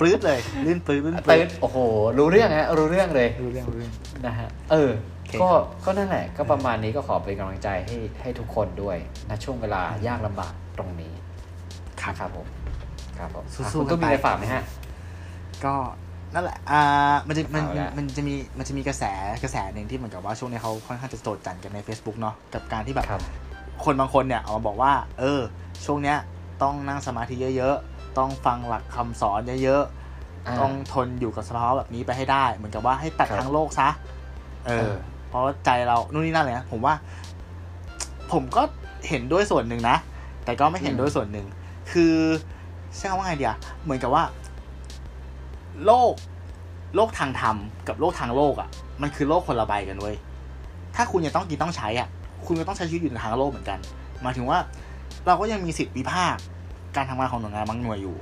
[0.00, 1.78] ปลื้ดเลยลื่นปลื้ดลื่นปตื่ลื้นโอ้โห
[2.18, 3.92] รู้เรื่องฮะรู้เรื่องเลยรู้เรื่องรู้เรื่อง
[4.26, 8.96] นะฮะเออโอเคก็ครับก็นั่นแหละ ก็ประมาณนี้ก็ขอเป็นกำลังใจให้ให้ทุกคนด้วย
[9.28, 11.12] นะช่วงเวลายากลำบากตรงนี้
[12.08, 12.46] นะครับผม
[13.18, 14.62] ครับผมสู้ๆอะคุณตู้กันไปมีอะไรฝากไหมฮะ
[15.64, 15.74] ก็
[16.34, 19.04] นั่นแหละ อ่า มันจะมันเอาละมันจะมีมันจะมีกระแส
[19.42, 23.22] กระแสหนึ่งที่เหมือนกับว่าช่วงนี้เขาค่อนข้างจะโจดจันกันใน Facebook เนาะกับการที่แบบครับ
[23.84, 25.40] คนบางคนเนี่ยออกมาบอกว่า เออ
[25.84, 26.16] ช่วงเนี้ย
[26.62, 29.82] ต้องนั่งสมาธิเยอะๆ ต้องฟังหลักคำสอนเยอะ
[30.46, 33.88] อ่าๆต้องทนอยู่กับสภาวะแบบนี้ไปให้ได้ เหมือนกับว่าให้ตัดครับทางโลกซะ
[34.66, 34.94] เอเอออ
[35.28, 36.94] เพราะว่าใจเรานู่นนี่นั่นเลยนะผมว่า
[38.32, 38.62] ผมก็
[39.08, 39.96] เห็นด้วยส่วนหนึ่งนะ
[40.44, 41.46] แต่ก็ไม่เห็นอืมด้วยส่วนหนึ่ง
[41.92, 42.16] คือ
[42.96, 44.24] ใช้คำว่าไงเดียเหมือนกับว่า
[45.86, 46.12] โลก
[46.96, 47.56] โลกทางธรรม
[47.88, 48.68] กับโลกทางโลกอะ่ะ
[49.02, 50.16] มันคือโลกคนละใบกันเว้ย
[50.96, 52.08] ถ้าคุณยังต้องกินต้องใช้อะ
[52.46, 53.78] คุณก็ต้องใช้ชีวิตอยู่ในทางโลกเหมือนกัน
[54.22, 54.58] หมายถึงว่า
[55.26, 56.42] เราก็ยังมีสิทธิวิพากษ์
[56.96, 58.16] การทำงานของหน่วยงานบางหน่วยอยู่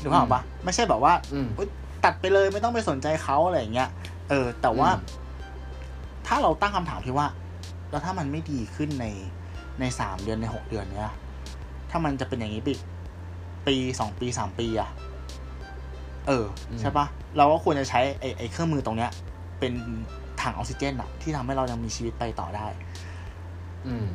[0.00, 1.68] นึกภาพออกปะไม่ใช่แบบว่าอืมเอ้ย
[2.04, 3.88] ตัดไปเลยไม่ต้องไปสนใจเขาอะไรอย่างเงี้ย
[4.28, 5.24] เออ แต่ว่าอืม
[6.26, 7.26] ถ้าเราตั้งคำถามที่ว่า
[7.90, 9.06] แล้วถ้ามันไม่ดีขึ้นใน
[9.80, 11.12] ในสามเดือนในหกเดือนเนี้ย
[11.90, 12.72] ถ้ามันจะเป็นอย่างนี้ปี
[13.66, 14.90] ปีสองปีสามปีอะ
[16.26, 16.44] เออ
[16.80, 17.06] ใช่ปะ
[17.36, 19.10] เราก็ควรจะใช้ไอ้ไอ้เครื่องมือตรงเนี้ย
[19.60, 19.72] เป็น
[20.42, 22.66] ถังออกซิเจนอะที่ทำให้เรายังมีชีวิตไปต่อได้
[23.86, 24.06] อืม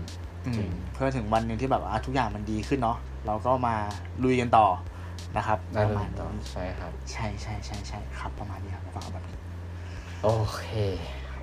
[0.46, 3.76] อืมจริงเพื่อถึงวันหนึ่งที่แบบว่าทุกอย่างมันดีขึ้นเนาะเราก็มา
[4.24, 4.68] ลุยกันต่อ
[5.38, 9.38] นะครับได้ปเลระมาณยนี้ใช่ครับ ใช่ใช่ใช่ใช่ครับ ประมาณนี้ครับฟังแบบนี้
[10.24, 10.64] โอเค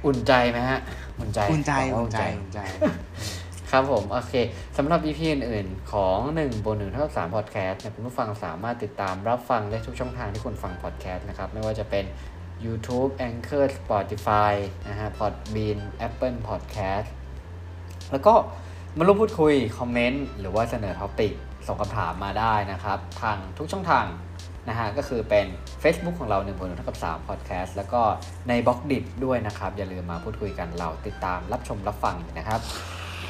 [0.06, 0.80] อุ่นใจไหมฮะ
[1.18, 2.60] อุ่นใจ อุ่นใจบอกว่าอุ่นใจ อุ่นใจ
[3.72, 4.34] ครับผม โอเค
[4.76, 12.04] สำหรับ EP อื่นๆ ของ 1บน1เท่ากับ3 podcast เนี่ยคุณผู้ฟังสามารถติดตามรับฟังได้ทุกช่องทางที่คุณฟัง podcast นะครับ ไม่ว่าจะเป็น
[12.64, 14.52] YouTube Anchor Spotify
[14.88, 17.08] นะฮะ Podbean Apple Podcast
[18.12, 18.34] แล้วก็
[18.96, 21.32] มาร่วมพูดคุย คอมเมนต์ หรือว่าเสนอ topic
[21.66, 24.06] ส่งคำถามมาได้นะครับ ทางทุกช่องทาง
[24.68, 25.46] นะฮะก็คือเป็น
[25.82, 28.02] Facebook ของเรา1บน1เท่ากับ3 podcast แล้วก็
[28.48, 32.62] ใน Blockdit ด้วยนะครับ อย่าลืมมาพูดคุยกันเราติดตามรับชมรับฟังนะครับ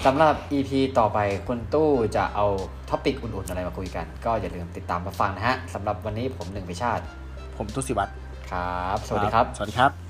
[0.07, 1.19] สำหรับ EP ต่อไป
[1.49, 2.47] คุณตู้จะเอา
[2.91, 7.05] topic อุ่นๆอะไรมาคุยกัน ก็อย่าลืมติดตามมาฟังนะฮะสำหรับวันนี้ผมหนึ่งพิชาติ
[7.57, 8.13] ผมตุสิวัตร
[8.51, 10.08] ครับ สวัสดีครับ สวัสดีครับ